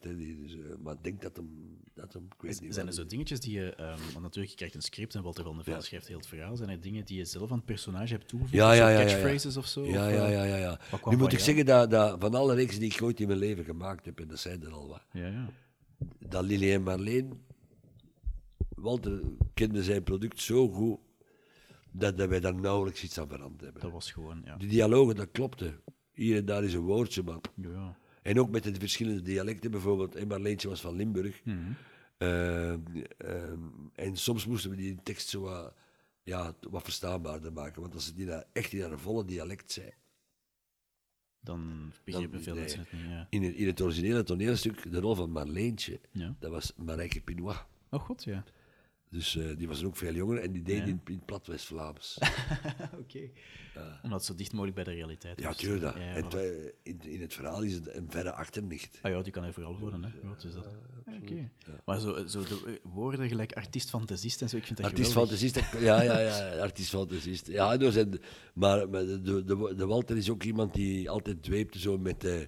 [0.00, 2.86] hè, die, dus, eh, maar ik denk dat hem, dat hem, ik weet niet Zijn
[2.86, 3.74] er zo dingetjes die je...
[3.74, 5.80] ehm, want natuurlijk, je krijgt een script en Walter van der Vel Ja.
[5.80, 6.56] schrijft heel het verhaal.
[6.56, 8.56] Zijn er dingen die je zelf aan het personage hebt toegevoegd?
[8.56, 8.94] Ja.
[9.04, 9.84] Catchphrases of zo?
[9.86, 10.56] Ja, eh, ja, ja.
[10.56, 10.80] ja.
[11.04, 13.64] Nu moet ik zeggen dat, dat van alle reeksen die ik ooit in mijn leven
[13.64, 15.50] gemaakt heb, en dat zijn er al wat, Ja, ja.
[16.18, 17.40] dat Lily en Marleen,
[18.74, 19.20] Walter
[19.54, 20.98] kende zijn product zo goed,
[21.92, 23.82] dat, dat wij daar nauwelijks iets aan veranderd hebben.
[23.82, 24.42] Dat was gewoon...
[24.44, 24.56] Ja.
[24.56, 25.80] De dialogen, dat klopte.
[26.20, 27.38] Hier en daar is een woordje, maar...
[27.54, 27.96] Ja.
[28.22, 30.14] En ook met de verschillende dialecten bijvoorbeeld.
[30.14, 31.44] En Marleentje was van Limburg.
[31.44, 31.56] Mhm.
[32.16, 32.80] Ehm,
[33.18, 33.58] ehm,
[33.94, 35.74] en soms moesten we die tekst zo wat,
[36.22, 37.80] ja, wat verstaanbaarder maken.
[37.80, 39.90] Want als ze die echt in haar volle dialect zei...
[41.40, 43.26] Dan begrepen veel mensen het niet, ja.
[43.30, 46.36] In het, in het originele toneelstuk, de rol van Marleentje, Ja.
[46.38, 47.64] dat was Marijke Pinois.
[47.90, 48.44] Oh god, ja.
[49.10, 50.82] Dus eh, die was er ook veel jonger en die deed Ja.
[50.84, 52.18] in, in het plat West-Vlaams.
[53.02, 53.30] Oké.
[54.02, 55.56] Omdat het zo dicht mogelijk bij de realiteit ja, was.
[55.56, 55.82] tuurlijk.
[55.82, 55.94] dat.
[55.94, 56.28] Ja, ja, voilà.
[56.28, 58.98] twee- in, in het verhaal is het een verre achternicht.
[59.02, 60.08] Ah ja, die kan er vooral worden, hè.
[60.22, 60.66] Ja, dus dat.
[61.06, 61.50] Ja, Oké.
[61.84, 65.38] Maar zo, zo de eh, woorden gelijk artiest-fantasist en zo, ik vind dat Artiest geweldig.
[65.38, 67.46] fantasist, ja, ja, ja, artiest fantasist.
[67.46, 68.20] Ja, dus en,
[68.54, 72.40] maar, maar de, de, de Walter is ook iemand die altijd dweepte zo met, eh,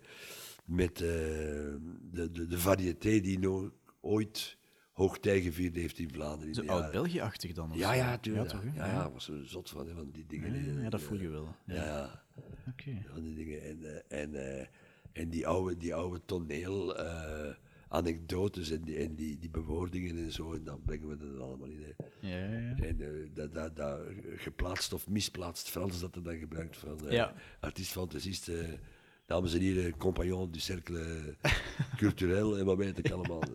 [0.65, 4.57] met eh, de, de, de variété die no, ooit
[5.03, 6.55] hoogtij gevierd heeft in Vlaanderen.
[6.55, 7.71] Zo oud-België-achtig dan?
[7.75, 8.49] Ja, ja, tuurlijk.
[8.49, 8.77] toch, Ja, hè?
[8.87, 10.83] ja, ja, was er zot van, van die dingen.
[10.83, 11.55] Ja, dat voel je wel.
[11.67, 12.23] Ja,
[12.69, 13.03] Oké.
[13.13, 13.63] van die dingen.
[13.63, 14.67] En, eh, en, eh,
[15.13, 17.55] en die oude, die oude toneel, eh,
[17.89, 21.69] anekdotes en, die, en die, die bewoordingen en zo, en dan brengen we dat allemaal
[21.69, 21.83] in.
[21.83, 22.29] Hè.
[22.29, 22.77] Ja, ja, ja.
[22.77, 24.01] En eh, dat, dat, dat
[24.37, 27.35] geplaatst of misplaatst Frans dat er dan gebruikt van eh, Ja.
[27.61, 28.69] artiest, fantasist, eh,
[29.27, 31.35] dames en heren, compagnon du cercle
[31.97, 33.43] culturel en wat weet ik allemaal.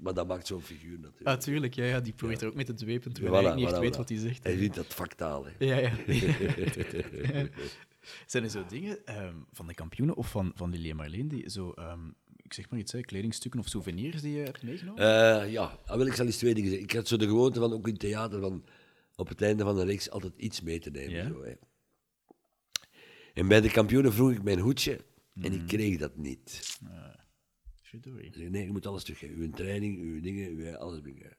[0.00, 1.28] maar dat maakt zo'n figuur natuurlijk.
[1.28, 3.66] Ah, tuurlijk, ja, ja, die probeert er ook mee te dwepen terwijl Voilà, hij niet
[3.68, 3.98] echt weet voilà.
[3.98, 4.42] wat hij zegt.
[4.44, 5.46] Hij vindt dat vaktaal.
[5.46, 5.52] Hè.
[5.66, 5.92] Ja, ja.
[8.26, 11.50] Zijn er zo dingen ehm, van de kampioenen of van, van Lily en Marleen die
[11.50, 15.02] zo, ehm, ik zeg maar iets, hè, kledingstukken of souvenirs die je hebt meegenomen?
[15.42, 16.88] Eh, ja, dan wil ik zal eens twee dingen zeggen.
[16.88, 18.64] Ik had zo de gewoonte van, ook in theater, van
[19.16, 21.14] op het einde van de reeks altijd iets mee te nemen.
[21.14, 21.28] Ja?
[21.28, 21.52] Zo, hè.
[23.34, 24.92] En bij de kampioenen vroeg ik mijn hoedje
[25.34, 25.52] en Mhm.
[25.52, 26.78] ik kreeg dat niet.
[27.90, 28.26] Verdorie.
[28.26, 29.36] Ik zei, nee, je moet alles teruggeven.
[29.36, 31.36] Uw training, uw dingen, uw, alles brengen.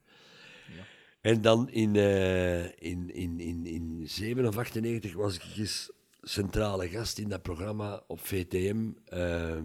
[1.21, 5.91] En dan in, eh, in, in, in, in 7 of 98 was ik eens
[6.21, 8.89] centrale gast in dat programma op VTM.
[9.05, 9.61] eh,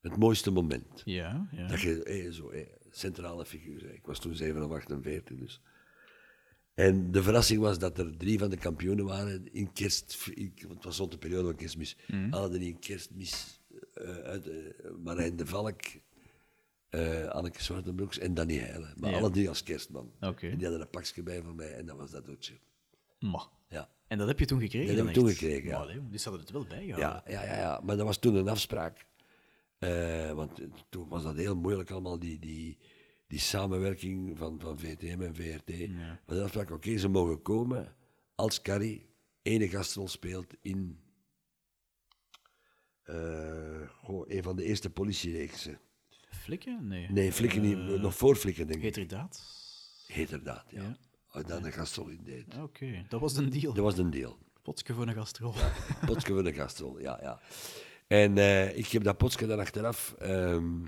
[0.00, 1.02] het mooiste moment.
[1.04, 1.66] Ja, ja.
[1.66, 3.94] Dat je eh, zo, eh, centrale figuur bent.
[3.94, 5.60] Ik was toen 7 of 48 dus.
[6.74, 10.28] En de verrassing was dat er drie van de kampioenen waren in kerst...
[10.34, 11.96] in- want het was rond de periode van kerstmis.
[12.34, 13.60] Alle drie in kerstmis.
[14.04, 14.72] Eh, eh,
[15.04, 15.80] Marijn de Valk,
[16.88, 18.94] eh, Anneke Zwartenbroeks en Danny Heijlen.
[18.96, 19.16] Maar Ja.
[19.18, 20.12] alle drie als kerstman.
[20.20, 20.46] Oké.
[20.48, 22.54] En die hadden een pakje bij van mij en dat was dat hoedje.
[23.18, 23.48] Ma.
[23.68, 23.88] Ja.
[24.06, 24.86] En dat heb je toen gekregen?
[24.88, 25.38] Dat heb ik toen echt?
[25.38, 25.78] gekregen, ja.
[25.78, 27.32] Maar, allee, dus ze hadden het wel bijgehouden.
[27.32, 29.06] Ja, ja, ja, ja, maar dat was toen een afspraak.
[30.34, 32.78] Want toen was dat heel moeilijk allemaal, die, die,
[33.26, 35.88] die samenwerking van, van VTM en VRT.
[35.88, 37.94] Maar de afspraak, oké, ze mogen komen
[38.34, 39.06] als Carrie
[39.42, 40.98] ene gastrol speelt in
[44.02, 45.78] goh, een van de eerste politiereeksen.
[46.28, 46.86] Flikken?
[46.86, 47.10] Nee.
[47.10, 48.84] Nee, Flikken niet, nog voor Flikken, denk ik.
[48.84, 49.42] Heterdaad?
[50.06, 50.82] Heterdaad, ja.
[50.82, 50.96] Ja.
[51.32, 52.56] Oh, dat een gastrol in deed.
[52.56, 53.74] Oké, dat was een deal.
[53.74, 54.38] Dat was een deel.
[54.62, 55.54] Potske voor een gastrol.
[56.06, 57.40] Potske voor de gastrol, ja, ja.
[58.06, 60.14] En eh, ik heb dat potske dan achteraf...
[60.18, 60.84] ehm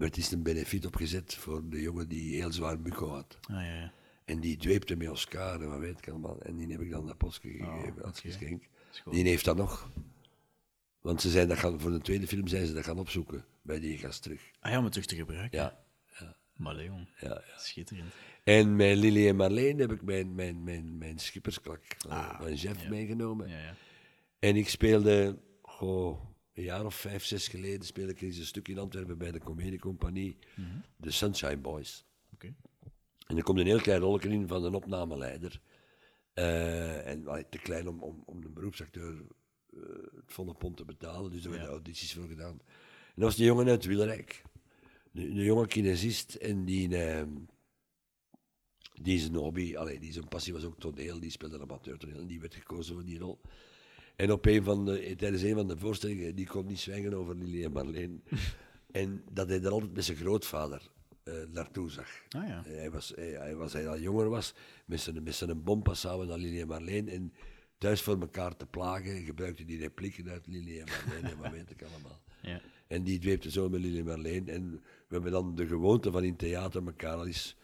[0.00, 3.38] werd eens een benefiet opgezet voor de jongen die heel zwaar muco had.
[3.40, 3.92] Ah, ja, ja.
[4.24, 6.40] En die dweepte met Oscar en wat weet ik allemaal.
[6.40, 8.68] En die heb ik dan dat potske gegeven als geschenk.
[9.10, 9.90] Die heeft dat nog.
[11.00, 13.80] Want ze zijn dat gaan, voor de tweede film zijn ze dat gaan opzoeken bij
[13.80, 14.50] die gast terug.
[14.60, 15.58] Ah ja, om het terug te gebruiken.
[15.58, 15.84] Ja,
[16.18, 17.28] ja, Maar Leon, ja.
[17.28, 17.58] ja.
[17.58, 18.12] schitterend.
[18.44, 22.54] En met Lily en Marleen heb ik mijn, mijn, mijn, mijn schippersklak van, Ah, van
[22.54, 23.48] Jeff meegenomen.
[23.48, 23.74] Ja, ja.
[24.38, 26.20] En ik speelde, goh,
[26.54, 29.38] een jaar of vijf, zes geleden, speelde ik eens een stuk in Antwerpen bij de
[29.38, 30.38] comediecompagnie,
[30.96, 32.04] de Sunshine Boys.
[32.34, 32.54] Oké.
[33.26, 35.60] En er komt een heel klein rolletje in van een opnameleider.
[36.32, 39.22] Eh, en te klein om, om, om een beroepsacteur
[39.72, 39.80] eh,
[40.14, 42.60] het volle pond te betalen, dus daar werden audities voor gedaan.
[42.60, 44.42] En dat was een jongen uit Wilrijk.
[45.12, 47.26] Een, een jonge kinesist en die, eh,
[49.02, 52.40] die zijn hobby, allee, die zijn passie was ook toneel, die speelde amateurtoneel en die
[52.40, 53.40] werd gekozen voor die rol.
[54.16, 57.34] En op een van de, tijdens een van de voorstellingen, die kon niet zwijgen over
[57.34, 58.24] Lily en Marleen.
[58.90, 60.99] en dat hij er altijd met zijn grootvader eh,
[61.52, 62.08] naartoe zag.
[62.28, 62.62] Ah ja.
[62.66, 64.54] Hij was, hij, hij was, hij al jonger was,
[64.84, 67.08] met zijn, met zijn bompa samen naar Lily en Marleen.
[67.08, 67.32] En
[67.78, 71.70] thuis voor elkaar te plagen, gebruikte die replieken uit Lily en Marleen en wat weet
[71.70, 72.20] ik allemaal.
[72.42, 72.60] Ja.
[72.86, 74.48] En die dweepte zo met Lily en Marleen.
[74.48, 77.56] En we hebben dan de gewoonte van in theater elkaar al eens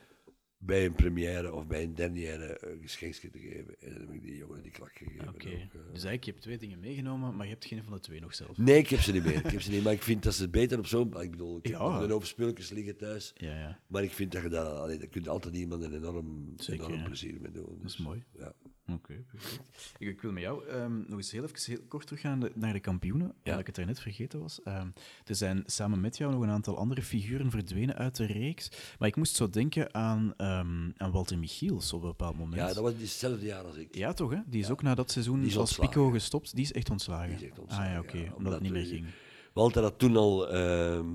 [0.67, 3.75] bij een première of bij een dernière een geschenkje te geven.
[3.81, 5.29] En dan heb ik die jongen die klak gegeven.
[5.29, 5.29] Oké.
[5.29, 5.51] ook, eh.
[5.73, 8.35] Dus eigenlijk, je hebt twee dingen meegenomen, maar je hebt geen van de twee nog
[8.35, 8.57] zelf.
[8.59, 9.35] Nee, ik heb ze niet meer.
[9.45, 11.21] Ik heb ze niet, maar ik vind dat ze beter op zo'n...
[11.23, 12.07] Ik bedoel, ik heb Ja.
[12.07, 13.33] nog een spulletjes liggen thuis.
[13.37, 13.81] Ja, ja.
[13.87, 14.65] Maar ik vind dat je daar...
[14.67, 17.07] Allee, daar kun je altijd iemand een enorm, Zeker, enorm ja.
[17.07, 17.65] plezier mee doen.
[17.67, 18.25] Dat is Dus, mooi.
[18.39, 18.53] Ja.
[18.93, 19.95] Oké, perfect.
[19.99, 22.73] Ik, ik wil met jou ehm, nog eens heel even heel kort teruggaan de- naar
[22.73, 24.63] de kampioenen, omdat ik het daarnet vergeten was.
[24.63, 24.89] Ehm,
[25.25, 29.09] er zijn samen met jou nog een aantal andere figuren verdwenen uit de reeks, maar
[29.09, 32.61] ik moest zo denken aan, ehm, aan Walter Michiels op een bepaald moment.
[32.61, 33.95] ja, dat was hetzelfde jaar als ik.
[33.95, 34.31] Ja, toch?
[34.31, 34.39] Hè?
[34.47, 35.79] Die is ook na dat seizoen als.
[35.79, 36.55] Pico gestopt.
[36.55, 37.29] Die is echt ontslagen.
[37.29, 38.17] Die is echt ontslagen, ah ja, oké.
[38.19, 39.07] ja, omdat het niet meer ging.
[39.53, 40.49] Walter had toen al...
[40.49, 41.07] ehm,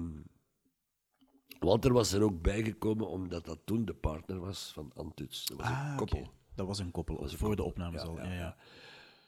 [1.59, 5.45] Walter was er ook bijgekomen omdat dat toen de partner was van Antuts.
[5.45, 6.33] Dat was Ah, een koppel.
[6.55, 8.17] Dat was een koppel, was een voor de opnames al.
[8.17, 8.35] ja, Ja, ja.
[8.39, 8.57] ja.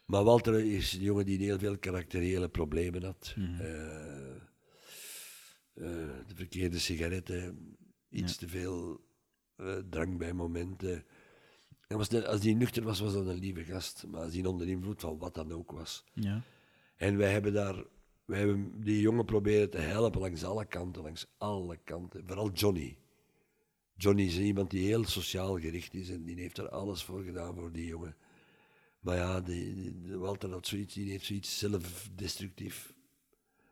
[0.06, 3.34] Maar Walter is een jongen die heel veel karakteriële problemen had.
[3.38, 3.62] Mhm.
[3.62, 4.36] Eh,
[5.74, 7.58] eh, de verkeerde sigaretten,
[8.10, 9.02] iets te veel
[9.56, 11.06] eh, drank bij momenten.
[11.88, 14.04] En was net- als die nuchter was, was dat een lieve gast.
[14.08, 16.04] Maar als die onder invloed van wat dan ook was.
[16.14, 16.42] Ja.
[16.96, 17.84] En wij hebben daar,
[18.26, 22.24] wij hebben die jongen proberen te helpen langs alle kanten, langs alle kanten.
[22.28, 22.98] Vooral Johnny.
[23.96, 27.56] Johnny is iemand die heel sociaal gericht is en die heeft er alles voor gedaan
[27.56, 28.16] voor die jongen.
[29.00, 32.93] Maar ja, die, die- Walter had zoiets, die heeft zoiets zelfdestructief.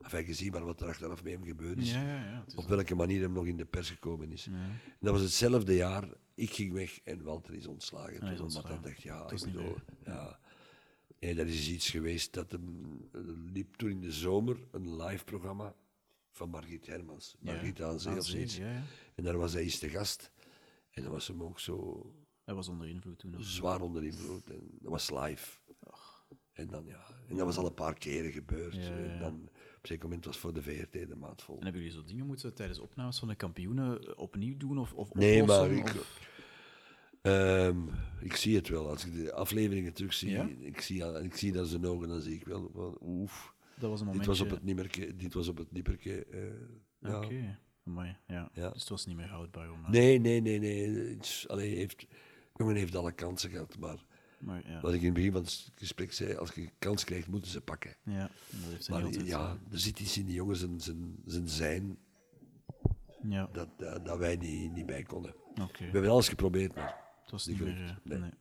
[0.01, 1.91] Enfin, gezien maar wat er achteraf met hem gebeurd is.
[1.91, 2.45] Ja, ja, ja.
[2.55, 4.45] Op welke manier hem nog in de pers gekomen is.
[4.47, 6.09] En dat was hetzelfde jaar.
[6.33, 8.13] Ik ging weg en Walter is ontslagen.
[8.19, 8.69] Toen, omdat ontslagen.
[8.69, 9.75] hij dacht, ja, Dat is ik bedoel,
[10.05, 10.39] ja.
[11.19, 12.97] En dat is iets geweest dat hem...
[13.11, 13.21] Er
[13.53, 15.75] liep toen in de zomer een live programma
[16.31, 17.35] van Margriet Hermans.
[17.39, 18.57] Ja, Margriet aan Zee of zoiets.
[18.57, 18.81] ja, ja.
[19.15, 20.31] En daar was hij eens te gast.
[20.91, 22.05] En dan was hem ook zo
[22.43, 23.35] Hij was onder invloed toen.
[23.35, 24.49] of- zwaar onder invloed.
[24.49, 25.59] En dat was live.
[26.53, 28.75] En dan ja, en dat was al een paar keren gebeurd.
[28.75, 29.19] Ja, ja, En ja.
[29.19, 29.49] dan,
[29.81, 31.57] op zeker moment was voor de VRT de maand vol.
[31.57, 35.13] En hebben jullie zo dingen moeten tijdens opnames van de kampioenen opnieuw doen of, of
[35.13, 36.19] Nee, maar ik, of-
[37.21, 37.77] ehm,
[38.19, 38.89] ik zie het wel.
[38.89, 40.47] Als ik de afleveringen terugzie, Ja?
[40.59, 43.53] ik, zie, ik zie dat ze ogen, dan zie ik wel van oef.
[43.75, 44.25] Dat was een Dit momentje...
[44.29, 45.15] was op het nipperke.
[45.15, 46.25] Dit was op het nipperke.
[46.25, 46.41] eh,
[46.99, 47.17] ja.
[47.17, 48.49] Oké, Amai, ja.
[48.53, 48.69] Ja.
[48.69, 50.89] Dus het was niet meer houdbaar eh, Nee, nee, nee, nee.
[50.89, 52.05] Het is- allee, heeft,
[52.55, 53.77] jongen heeft alle kansen gehad.
[53.79, 54.05] Maar
[54.41, 57.27] Maar ja, wat ik in het begin van het gesprek zei, als je kans krijgt,
[57.27, 57.95] moeten ze pakken.
[58.03, 59.27] ja dat heeft Maar altijd...
[59.27, 61.97] ja, er zit iets in die jongen zijn, zijn, zijn zijn
[63.29, 65.35] Ja, dat, dat, dat wij niet, niet bij konden.
[65.61, 65.77] oké.
[65.85, 67.83] We hebben alles geprobeerd, maar Het was niet meer...
[67.83, 68.19] eh, Nee.
[68.19, 68.31] nee.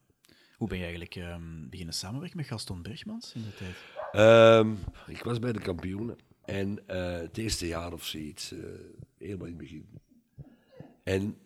[0.57, 3.77] Hoe ben je eigenlijk ehm, beginnen samenwerken met Gaston Bergmans in de tijd?
[4.13, 4.75] Ehm,
[5.07, 6.17] ik was bij de kampioenen.
[6.45, 8.59] En eh, het eerste jaar of zoiets, eh,
[9.19, 9.89] helemaal in het begin.
[11.03, 11.37] En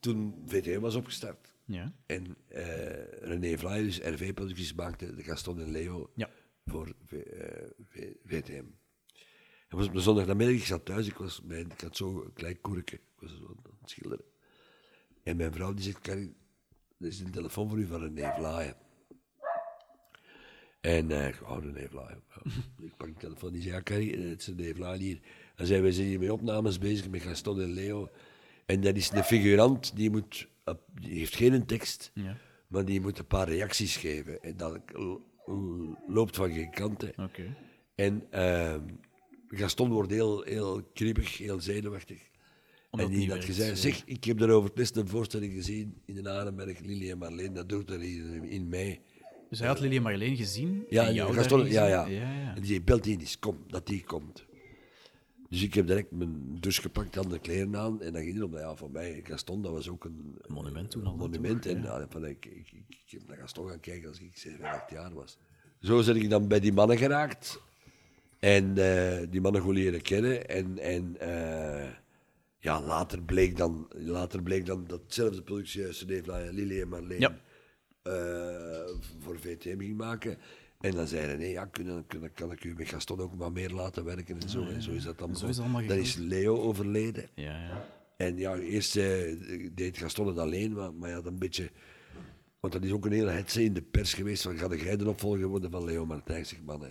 [0.00, 1.54] toen VTM was opgestart.
[1.66, 1.92] Ja.
[2.06, 6.30] En eh René dus RV-producties, maakte de Gaston en Leo Ja.
[6.66, 8.64] voor V- eh, V- VTM.
[9.68, 12.32] Het was op de zondagnamiddag, ik zat thuis, ik, was bij, ik had zo een
[12.32, 14.24] klein koerkje, ik was zo aan het schilderen.
[15.22, 16.36] En mijn vrouw die zegt, Carrie,
[16.98, 18.74] er is een telefoon voor u van René Vlaai.
[20.80, 22.14] En eh, ik oh, René Vlaai.
[22.28, 22.50] Ja.
[22.86, 25.20] ik pak de telefoon, die zei, ja Carrie, eh, het is René Vlaai hier.
[25.56, 28.08] En zei, wij zijn hier met opnames bezig met Gaston en Leo.
[28.66, 30.48] En dat is een figurant, die, moet,
[31.00, 32.36] die heeft geen tekst, Ja.
[32.68, 34.42] maar die moet een paar reacties geven.
[34.42, 35.22] En dat lo-
[36.06, 37.12] loopt van geen kanten.
[37.94, 38.80] En ehm,
[39.48, 42.18] Gaston wordt heel, heel kriebig, heel zenuwachtig.
[42.90, 46.14] Omdat en die had gezegd, zeg, ik heb daarover het best een voorstelling gezien in
[46.14, 49.00] de Arenberg, Lili en Marleen, dat doet er hier in mei.
[49.50, 52.02] Dus hij had Lily en Marleen gezien Ja, en Gaston, ja, ja.
[52.04, 52.18] gezien?
[52.20, 52.54] ja, ja.
[52.56, 54.45] En die belt eens, kom, dat die komt.
[55.48, 58.42] Dus ik heb direct mijn douche gepakt, dan de kleren aan en dan ging het
[58.42, 58.52] op.
[58.52, 61.66] Ja, voor mij, Gaston, dat was ook een, Een monument toen Een monument.
[61.66, 61.98] En Ja.
[61.98, 64.90] ja, van, ik, ik, ik, ik heb naar Gaston gaan kijken als ik 7, 8
[64.90, 65.38] jaar was.
[65.80, 67.60] Zo ben ik dan bij die mannen geraakt.
[68.38, 70.48] En eh, die mannen goed leren kennen.
[70.48, 71.90] En, en eh,
[72.58, 76.04] ja, later bleek, dan, later bleek dan datzelfde productiehuis,
[76.50, 77.38] Lili en Marleen, Ja.
[78.02, 80.38] eh, voor VTM ging maken.
[80.86, 83.70] En dan zeiden nee, ja, kunnen, kunnen, kan ik u met Gaston ook maar meer
[83.70, 84.62] laten werken en zo.
[84.66, 85.36] En zo is dat dan.
[85.36, 87.28] Zo is allemaal Dan is Leo overleden.
[87.34, 87.84] Ja, ja.
[88.16, 89.36] En ja, eerst eh,
[89.72, 91.70] deed Gaston het alleen, maar, maar ja, dan een beetje...
[92.60, 95.08] Want dat is ook een hele hetze in de pers geweest, van ga jij de
[95.08, 96.46] opvolger worden van Leo Martijn?
[96.46, 96.88] Zeg, man, hè,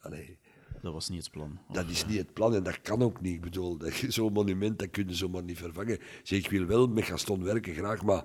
[0.00, 0.38] allee,
[0.82, 1.58] Dat was niet het plan.
[1.72, 3.34] dat is niet het plan en dat kan ook niet.
[3.34, 5.98] Ik bedoel, dat- zo'n monument, dat kun je zomaar niet vervangen.
[6.22, 8.24] Zeg, ik wil wel met Gaston werken, graag, maar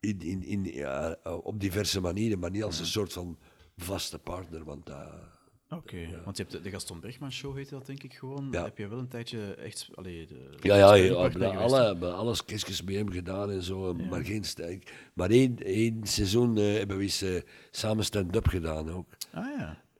[0.00, 3.38] in, in, in, ja, op diverse manieren, maar niet als een soort van
[3.76, 5.08] vaste partner, want dat...
[5.68, 8.48] Oké, want je hebt de, Gaston Bergman Show, heet dat denk ik gewoon.
[8.50, 8.64] Ja.
[8.64, 9.88] Heb je wel een tijdje echt...
[9.94, 13.62] Allee, de, Ja, ja, ja, geweest, alle, we hebben alle sketches met hem gedaan en
[13.62, 14.62] zo, maar geen st-
[15.14, 19.06] Maar één, één seizoen eh, hebben we eens eh, samen stand-up gedaan ook.
[19.32, 19.46] Ah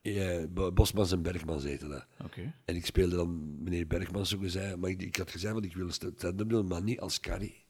[0.01, 2.05] ja, Bo- Bosmans en Bergmans heten dat.
[2.23, 2.53] oké.
[2.65, 5.75] En ik speelde dan meneer Bergmans zo gezegd, maar ik, ik had gezegd, want ik
[5.75, 7.64] wil stand-up doen, maar niet als Carrie.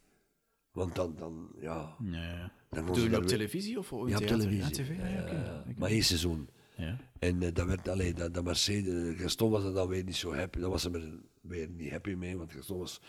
[0.75, 1.95] Want dan, dan ja...
[2.03, 2.51] Ja, ja.
[2.69, 4.59] Dan Doe je op televisie of in Ja, op televisie.
[4.59, 5.63] Ja, tv, ja.
[5.77, 6.49] Maar één seizoen.
[6.75, 6.97] Ja.
[7.19, 10.33] En eh, dat werd, allee, dat, dat Mercedes, Gaston was er dan weer niet zo
[10.33, 10.59] happy.
[10.59, 13.01] Daar was hij er weer niet happy mee, want Gaston was,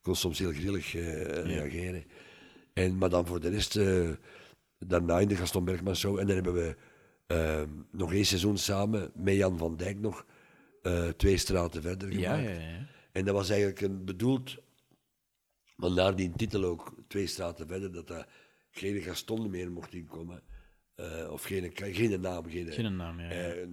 [0.00, 2.04] kon soms heel grillig eh, reageren.
[2.72, 4.10] En, maar dan voor de rest, eh,
[4.78, 6.18] daarna in de Gaston Bergman show.
[6.18, 6.76] En dan hebben we
[7.26, 10.26] eh, nog één seizoen samen met Jan van Dijk nog
[11.16, 12.42] twee straten verder gemaakt.
[12.42, 12.86] Ja, ja, ja.
[13.12, 14.61] En dat was eigenlijk een bedoeld,
[15.76, 18.26] vandaar die titel ook, twee straten verder, dat er
[18.70, 20.42] geen Gaston meer mocht inkomen.
[20.94, 22.50] Eh, of geen, geen naam.
[22.50, 23.52] Geen, Geen naam, ja, ja.
[23.52, 23.66] eh,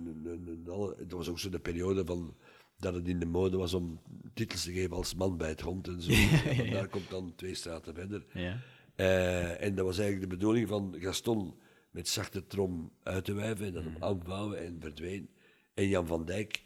[1.08, 2.36] was ook zo de periode van,
[2.78, 4.02] dat het in de mode was om
[4.34, 6.12] titels te geven als man bij het hond en zo.
[6.64, 8.26] En daar komt dan twee straten verder.
[8.34, 8.60] Ja.
[8.96, 11.54] Eh, en dat was eigenlijk de bedoeling van Gaston
[11.92, 15.30] met zachte trom uit te wijven en dat hem aanbouwen en verdween.
[15.74, 16.64] En Jan van Dijk,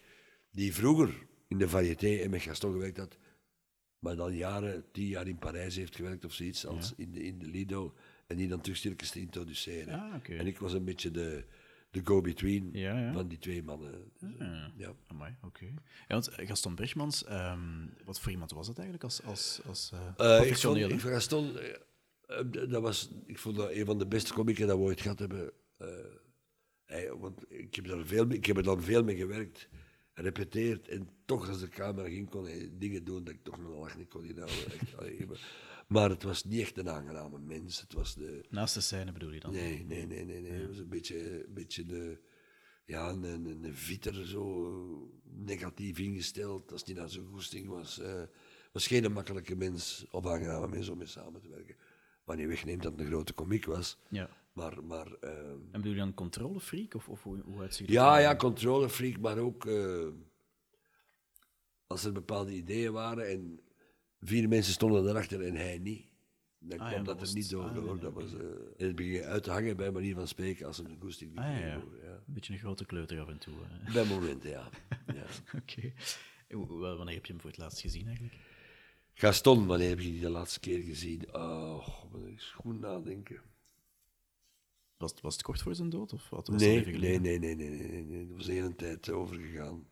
[0.52, 3.18] die vroeger in de variété en met Gaston gewerkt had,
[4.04, 7.40] maar dan jaren, tien jaar in Parijs heeft gewerkt of zoiets, als in, de, in
[7.40, 7.94] de Lido,
[8.28, 10.00] en die dan terug stilletjes te introduceren.
[10.00, 10.30] Ah.
[10.40, 11.44] En ik was een beetje de,
[11.92, 13.14] de go-between Ja, ja.
[13.14, 13.92] van die twee mannen.
[14.20, 14.72] Dus, eh, Ja.
[14.78, 15.38] ja.
[15.44, 15.66] Oké.
[16.08, 17.60] Want eh, Gaston Bergmans, ehm,
[18.06, 20.90] wat voor iemand was het eigenlijk als, als, als eh, ik vond, professioneel?
[20.90, 21.58] ik vond Gaston,
[22.70, 25.52] dat was, ik vond dat een van de beste komieken dat we ooit gehad hebben.
[26.86, 29.68] Hij- want ik heb, daar veel, ik heb er dan veel mee gewerkt.
[30.14, 33.80] Repeteert en toch als de camera ging kon hij dingen doen dat ik toch nog
[33.80, 34.58] lach niet kon inhouden.
[35.88, 37.82] Maar- het was niet echt een aangename mens.
[37.82, 38.46] Het was de...
[38.50, 39.52] Naast de scène bedoel je dan?
[39.52, 40.42] Nee, nee, nee, nee.
[40.42, 40.52] nee.
[40.52, 42.20] Het was een beetje, een beetje de,
[42.86, 45.10] ja, een, een, een vieter, zo eh,
[45.46, 46.72] negatief ingesteld.
[46.72, 48.00] Als die naar zijn goesting was.
[48.00, 48.22] eh
[48.74, 51.76] was geen makkelijke mens of aangename mens om mee samen te werken.
[52.24, 53.98] Wat niet wegneemt dat het een grote komiek was.
[54.10, 54.30] Ja.
[54.54, 56.94] Maar, maar eh, En bedoel je dan controlefreak?
[56.94, 57.96] Of, of hoe, hoe uitziet dat?
[57.96, 60.08] ja, ja, controlefreak, maar ook eh,
[61.88, 63.60] als er bepaalde ideeën waren en
[64.20, 66.12] vier mensen stonden erachter en hij niet.
[66.60, 67.52] Dan Ah, kwam ja, dat dat er niet het.
[67.52, 67.64] door.
[67.64, 68.34] Ah, nee, dat nee, was,
[68.78, 71.74] en het begin uit te hangen bij manier van spreken als een goesting Ah, ja.
[71.76, 73.54] Een beetje een grote kleuter af en toe.
[73.68, 73.92] hè.
[73.94, 74.70] Bij momenten, ja.
[75.14, 75.26] ja.
[75.60, 75.94] Oké.
[76.68, 78.36] Wanneer heb je hem voor het laatst gezien eigenlijk?
[79.14, 81.36] Gaston, wanneer heb je die de laatste keer gezien?
[81.36, 83.42] Oh, moet ik goed nadenken.
[85.04, 86.14] Was het, was het kort voor zijn dood?
[86.14, 88.28] Of wat was Nee, het even nee, nee, nee, nee, nee.
[88.28, 89.88] Dat was de hele tijd overgegaan.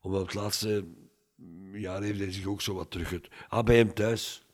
[0.00, 0.84] Omdat het laatste
[1.72, 3.20] jaar heeft hij zich ook zo wat terug...
[3.48, 4.46] Ah, bij hem thuis.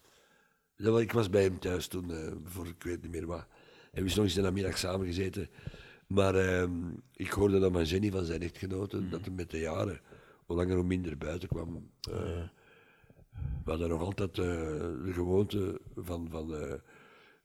[0.77, 3.47] Dat, ik was bij hem thuis toen, eh, voor ik weet niet meer wat.
[3.93, 5.49] En we zijn nog eens in de namiddag samen gezeten.
[6.07, 6.73] Maar ehm,
[7.15, 9.11] ik hoorde dan van Jenny, van zijn echtgenote, Mhm.
[9.11, 10.01] dat hij met de jaren,
[10.47, 11.91] hoe langer hoe minder buiten kwam.
[12.11, 12.43] Eh,
[13.65, 14.45] We hadden nog altijd eh,
[15.05, 16.55] de gewoonte van, van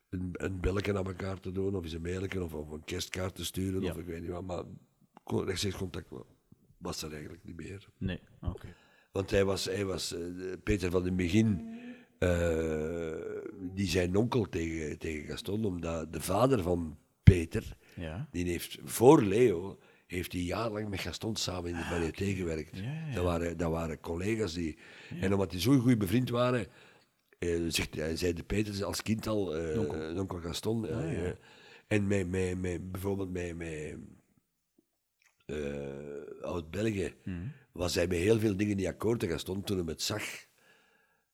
[0.10, 3.36] een, een belletje aan elkaar te doen, of eens een mailetje, of, of een kerstkaart
[3.36, 3.92] te sturen, Ja.
[3.92, 4.44] of ik weet niet wat.
[4.46, 4.64] Maar
[5.46, 6.24] rechtstreeks contact wa-
[6.78, 7.88] was er eigenlijk niet meer.
[7.98, 8.68] Nee, oké.
[9.12, 10.22] Want hij was, hij was eh,
[10.64, 11.76] Peter van den begin,
[12.20, 13.16] eh,
[13.74, 18.28] die zijn onkel tegen, tegen Gaston, omdat de vader van Peter, Ja.
[18.32, 21.82] die heeft voor Leo, heeft hij jarenlang met Gaston samen in de
[22.36, 22.72] gewerkt.
[22.74, 23.14] Ah, Ja, ja, ja.
[23.14, 24.78] Dat, waren, dat waren collega's die...
[25.20, 26.68] En omdat die zo goed bevriend waren,
[27.38, 30.20] eh, zegt, hij zei de Peter als kind al, eh onkel.
[30.20, 30.88] onkel Gaston.
[30.88, 31.24] eh, Ah, ja.
[31.24, 31.34] eh,
[31.88, 33.98] en met, met, met, bijvoorbeeld met, met
[35.46, 37.48] eh, Oud-België Mhm.
[37.72, 40.24] was hij met heel veel dingen niet akkoord Gaston toen hij het zag.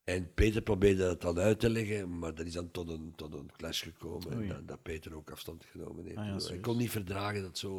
[0.04, 3.34] En Peter probeerde dat dan uit te leggen, maar dat is dan tot een, tot
[3.34, 4.32] een clash gekomen.
[4.32, 6.16] En dat, dat Peter ook afstand genomen heeft.
[6.16, 7.76] Ah, ja, hij kon niet verdragen dat zo...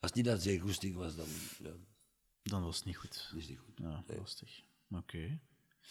[0.00, 1.26] Als het niet dat zijn goesting was, dan
[1.62, 1.72] ja,
[2.42, 3.14] Dan was het niet goed.
[3.36, 3.78] is het niet goed.
[3.82, 4.62] Ja, lastig.
[4.90, 5.38] Oké.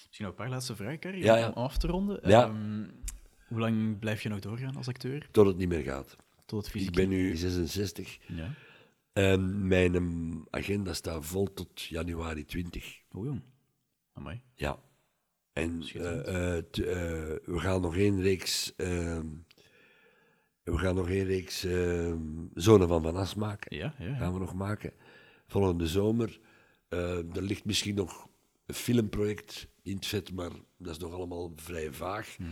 [0.04, 1.48] Misschien nog een paar laatste vragen, Carrie, Ja, ja.
[1.50, 2.30] om af te ronden.
[2.30, 2.44] Ja.
[2.44, 2.88] Ehm,
[3.48, 5.28] hoe lang blijf je nog doorgaan als acteur?
[5.32, 6.16] Tot het niet meer gaat.
[6.46, 6.96] Tot het Ik fysiek...
[6.96, 8.18] ben nu 66.
[8.28, 8.54] Ja.
[9.14, 13.00] En mijn ehm, agenda staat vol tot januari 20.
[13.12, 13.42] Oh, jong.
[14.14, 14.42] Amai.
[14.56, 14.80] Ja.
[15.54, 16.86] En eh, eh, t- eh,
[17.46, 18.74] we gaan nog één reeks.
[18.76, 19.26] ehm,
[20.64, 22.18] we gaan nog één reeks ehm
[22.54, 23.78] Zonen van Van As maken.
[23.78, 24.16] Ja, ja, ja.
[24.16, 24.92] Gaan we nog maken.
[25.48, 26.40] Volgende zomer.
[26.90, 28.28] Er ligt misschien nog
[28.66, 32.38] een filmproject in het vet, maar dat is nog allemaal vrij vaag.
[32.40, 32.50] Mhm.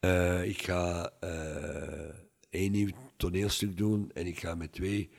[0.00, 2.14] Eh, ik ga eh,
[2.50, 5.10] één nieuw toneelstuk doen en ik ga met twee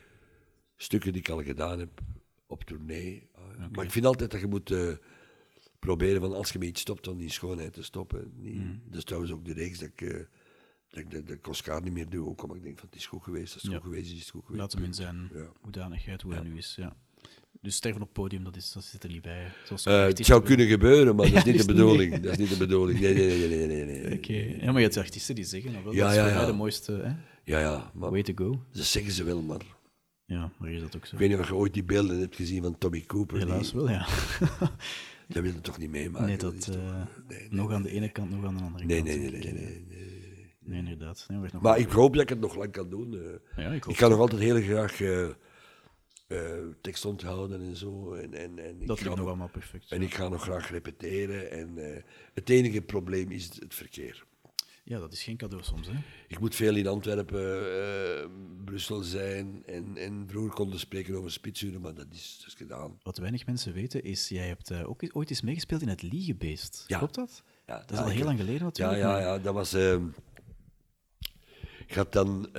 [0.78, 1.99] stukken die ik al gedaan heb
[2.47, 3.30] op tournee.
[3.36, 4.91] Eh, Maar ik vind altijd dat je moet eh,
[5.80, 8.34] proberen van als je met iets stopt, dan die schoonheid te stoppen.
[8.38, 8.76] Mhm.
[8.86, 9.99] Dat is trouwens ook de reeks dat ik,
[10.89, 12.97] dat, ik, dat, dat ik Oscar niet meer doe, ook omdat ik denk van het
[12.97, 13.74] is goed geweest, het Ja.
[13.74, 14.62] goed geweest is, is het goed geweest.
[14.62, 15.52] Laat hem in zijn Ja.
[15.62, 16.76] hoedanigheid, hoe hij nu is.
[16.76, 16.95] Ja.
[17.62, 19.47] Dus sterven op het podium, dat, is, dat zit er niet bij.
[19.66, 22.12] Zoals Eh, het zou kunnen gebeuren, maar dat is niet de bedoeling.
[22.12, 22.20] nee.
[22.20, 22.99] Dat is niet de bedoeling.
[22.99, 23.99] Nee, nee, nee, nee, nee, nee.
[24.01, 24.18] nee.
[24.18, 24.34] Oké.
[24.34, 26.45] Ja, maar je hebt artiesten die zeggen, nou wel, Ja, dat is ja, ja.
[26.45, 27.12] de mooiste hè?
[27.43, 28.64] Ja, ja, maar way to go.
[28.72, 29.62] dat zeggen ze wel, maar
[30.26, 31.14] Ja, maar is dat ook zo?
[31.14, 33.38] ik weet niet of je ooit die beelden hebt gezien van Tommy Cooper.
[33.38, 34.07] Helaas die, wel, ja.
[35.28, 36.28] Dat wil je toch niet meemaken?
[36.28, 36.95] nee, dat dat, is toch- eh,
[37.28, 39.07] nee, nee, nog aan de ene kant, nog aan de andere nee, kant.
[39.07, 39.80] nee, nee, denk nee, nee, eh.
[39.88, 40.30] nee.
[40.66, 41.26] Nee, inderdaad.
[41.30, 43.14] Nee, nog Maar ik hoop dat ik het nog lang kan doen.
[43.55, 43.64] eh.
[43.64, 45.28] Ja, ik ik ga nog altijd heel graag eh,
[46.32, 48.13] eh, tekst onthouden en zo.
[48.13, 49.91] En, en, en ik Dat ga lukt nog allemaal perfect.
[49.91, 51.51] En ik ga nog graag repeteren.
[51.51, 52.03] En eh,
[52.34, 54.25] het enige probleem is het verkeer.
[54.84, 55.93] Ja, dat is geen cadeau soms, hè?
[56.27, 58.27] Ik moet veel in Antwerpen, eh,
[58.65, 59.63] Brussel zijn.
[59.65, 62.99] En, en vroeger konden spreken over spitsuren, maar dat is, is gedaan.
[63.03, 66.84] Wat weinig mensen weten is, jij hebt ook ooit eens meegespeeld in het Liegebeest.
[66.88, 66.97] Ja.
[66.97, 67.43] Klopt dat?
[67.67, 68.99] Ja, Dat is ja, al ik- heel lang geleden Ja, natuurlijk.
[68.99, 69.73] ja, maar- ja, dat was.
[69.73, 70.05] ehm
[71.88, 72.49] ik had dan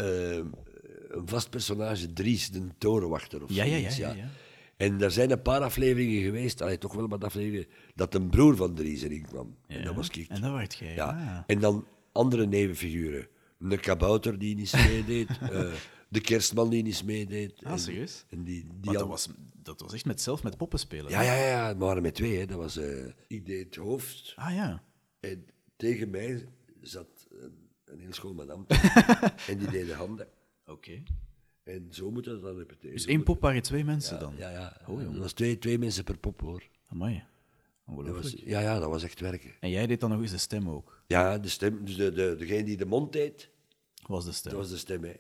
[1.13, 4.31] een vast personage, Dries, de torenwachter of Ja, ja, ja, ja.
[4.77, 8.57] En er zijn een paar afleveringen geweest, allee, toch wel wat afleveringen, dat een broer
[8.57, 9.57] van Dries erin kwam.
[9.67, 10.29] En dat was ik.
[10.29, 10.95] En dat werd jij.
[10.95, 11.07] Ja.
[11.07, 11.45] ah.
[11.47, 13.29] En dan andere nevenfiguren.
[13.59, 15.73] Een kabouter die niet meedeed, eh,
[16.09, 17.65] de kerstman die niet meedeed.
[17.65, 18.25] Ah, serieus?
[18.29, 19.29] En die, die Maar dat was,
[19.63, 21.11] dat was echt met zelf met poppen spelen.
[21.11, 22.39] Ja, ja, ja, we waren met twee.
[22.39, 22.47] Hè.
[22.47, 24.83] Dat was, eh, ik deed het hoofd Ah ja.
[25.21, 25.47] en
[25.77, 26.49] tegen mij
[26.81, 28.65] zat een, een heel schoon madame.
[29.49, 30.29] en die deed de handen.
[30.67, 31.03] Oké.
[31.63, 32.93] En zo moet dat dan repeteren.
[32.93, 34.35] Dus één pop waren twee mensen dan?
[34.37, 34.81] Ja, ja.
[34.87, 36.63] Oh, dat was twee, twee mensen per pop, hoor.
[36.89, 37.25] Amai.
[37.87, 39.51] Dat was, ja, ja, dat was echt werken.
[39.61, 41.03] En jij deed dan nog eens de stem ook?
[41.07, 43.51] Ja, de stem, dus de, de, degene die de mond deed,
[44.07, 44.53] Was de stem?
[44.53, 45.05] dat was de stem.
[45.05, 45.13] Hè.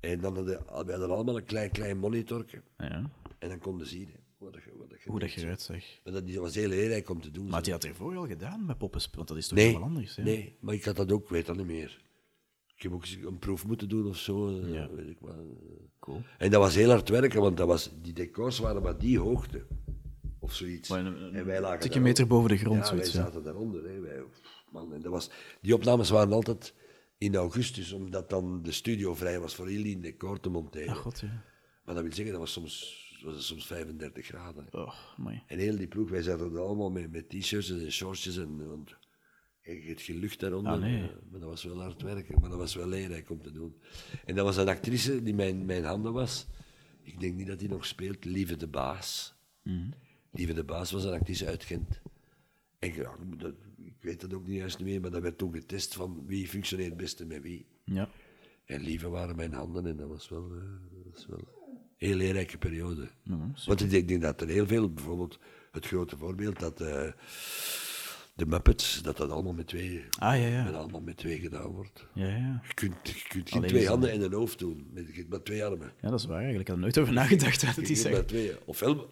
[0.00, 2.62] En dan hadden we hadden allemaal een klein, klein monitorje.
[2.78, 3.10] Ja.
[3.38, 5.84] En dan konden zien hè, Wat dat, wat dat Hoe dat je eruit zag.
[6.04, 7.44] Maar dat die was heel leerrijk om te doen.
[7.44, 7.72] Maar had zo.
[7.72, 9.16] je dat ervoor al gedaan met poppenspel?
[9.16, 10.22] Want dat is toch nee, helemaal anders, hè?
[10.22, 12.02] nee, maar ik had dat ook, ik weet dat niet meer.
[12.76, 14.48] Ik heb ook eens een proef moeten doen of zo.
[14.60, 14.90] eh, Ja.
[14.90, 15.34] Weet ik maar.
[16.00, 16.22] Cool.
[16.38, 19.66] En dat was heel hard werken, want dat was, die decors waren maar die hoogte.
[20.38, 20.88] Of zoiets.
[20.88, 22.02] Een- een en wij lagen tikje daaronder.
[22.02, 23.26] meter boven de grond, Ja, zoiets, wij ja.
[23.28, 23.84] zaten daaronder.
[23.88, 24.00] Hè.
[24.00, 24.22] Wij,
[24.70, 26.74] man, en dat was, die opnames waren altijd
[27.18, 30.88] in augustus, omdat dan de studio vrij was voor heel die decor te monteren.
[30.88, 31.42] Ah, god, ja.
[31.84, 34.66] Maar dat wil zeggen, dat was soms, was het soms 35 graden.
[34.70, 35.42] Oh, mooi.
[35.46, 38.96] En heel die ploeg, wij zaten er allemaal met, met t-shirts en shortjes en, want
[39.64, 40.72] je hebt geen lucht daaronder.
[40.72, 41.02] Ah, nee.
[41.02, 43.74] eh, Maar dat was wel hard werken, maar dat was wel leerrijk om te doen.
[44.24, 46.46] En dat was een actrice die mijn, mijn handen was.
[47.02, 49.34] Ik denk niet dat die nog speelt, Lieve de Baas.
[49.62, 49.90] Mhm.
[50.30, 52.00] Lieve de Baas was een actrice uit Gent.
[52.78, 55.94] En ja, dat, ik weet dat ook niet juist meer, maar dat werd toen getest
[55.94, 57.66] van wie functioneert het beste met wie.
[57.84, 58.08] Ja.
[58.64, 60.62] En Lieve waren mijn handen en dat was wel, eh,
[61.04, 61.46] dat was wel een
[61.96, 63.08] heel leerrijke periode.
[63.66, 65.38] Want ik denk, ik denk dat er heel veel, bijvoorbeeld
[65.72, 67.12] het grote voorbeeld dat eh,
[68.34, 70.64] de Muppets, dat dat allemaal met twee, Ah, ja, ja.
[70.64, 72.06] met allemaal met twee gedaan wordt.
[72.14, 72.60] Ja, ja.
[72.66, 75.64] Je kunt, je kunt geen twee is handen en een hoofd doen, met, met twee
[75.64, 75.92] armen.
[76.00, 76.68] Ja, dat is waar eigenlijk.
[76.68, 78.28] Ik had er nooit over nagedacht dat Je die maar zegt.
[78.28, 79.10] twee, ofwel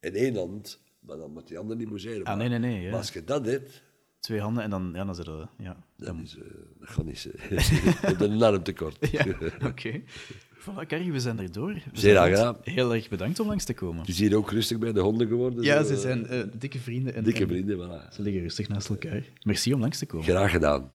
[0.00, 2.24] in één hand, maar dan moet die ander niet moeseren.
[2.24, 2.90] Ah, nee, nee, nee, ja.
[2.90, 3.82] Maar als je dat hebt,
[4.20, 5.48] Twee handen en dan, ja, dan zit dat.
[5.58, 6.32] Ja, dan is
[6.78, 7.22] dat gaat niet.
[7.22, 8.96] Je hebt een tekort.
[9.10, 9.24] ja.
[9.66, 10.02] oké.
[10.62, 11.72] Voilà, Carrie, we zijn er door.
[11.72, 14.06] We Zeer Heel erg bedankt om langs te komen.
[14.06, 15.64] Is hier ook rustig bij de honden geworden.
[15.64, 17.14] Ja, zo, ze zijn eh, dikke vrienden.
[17.14, 18.12] En, Dikke en vrienden, voilà.
[18.14, 19.22] Ze liggen rustig naast elkaar.
[19.42, 20.26] Merci om langs te komen.
[20.26, 20.90] Graag gedaan.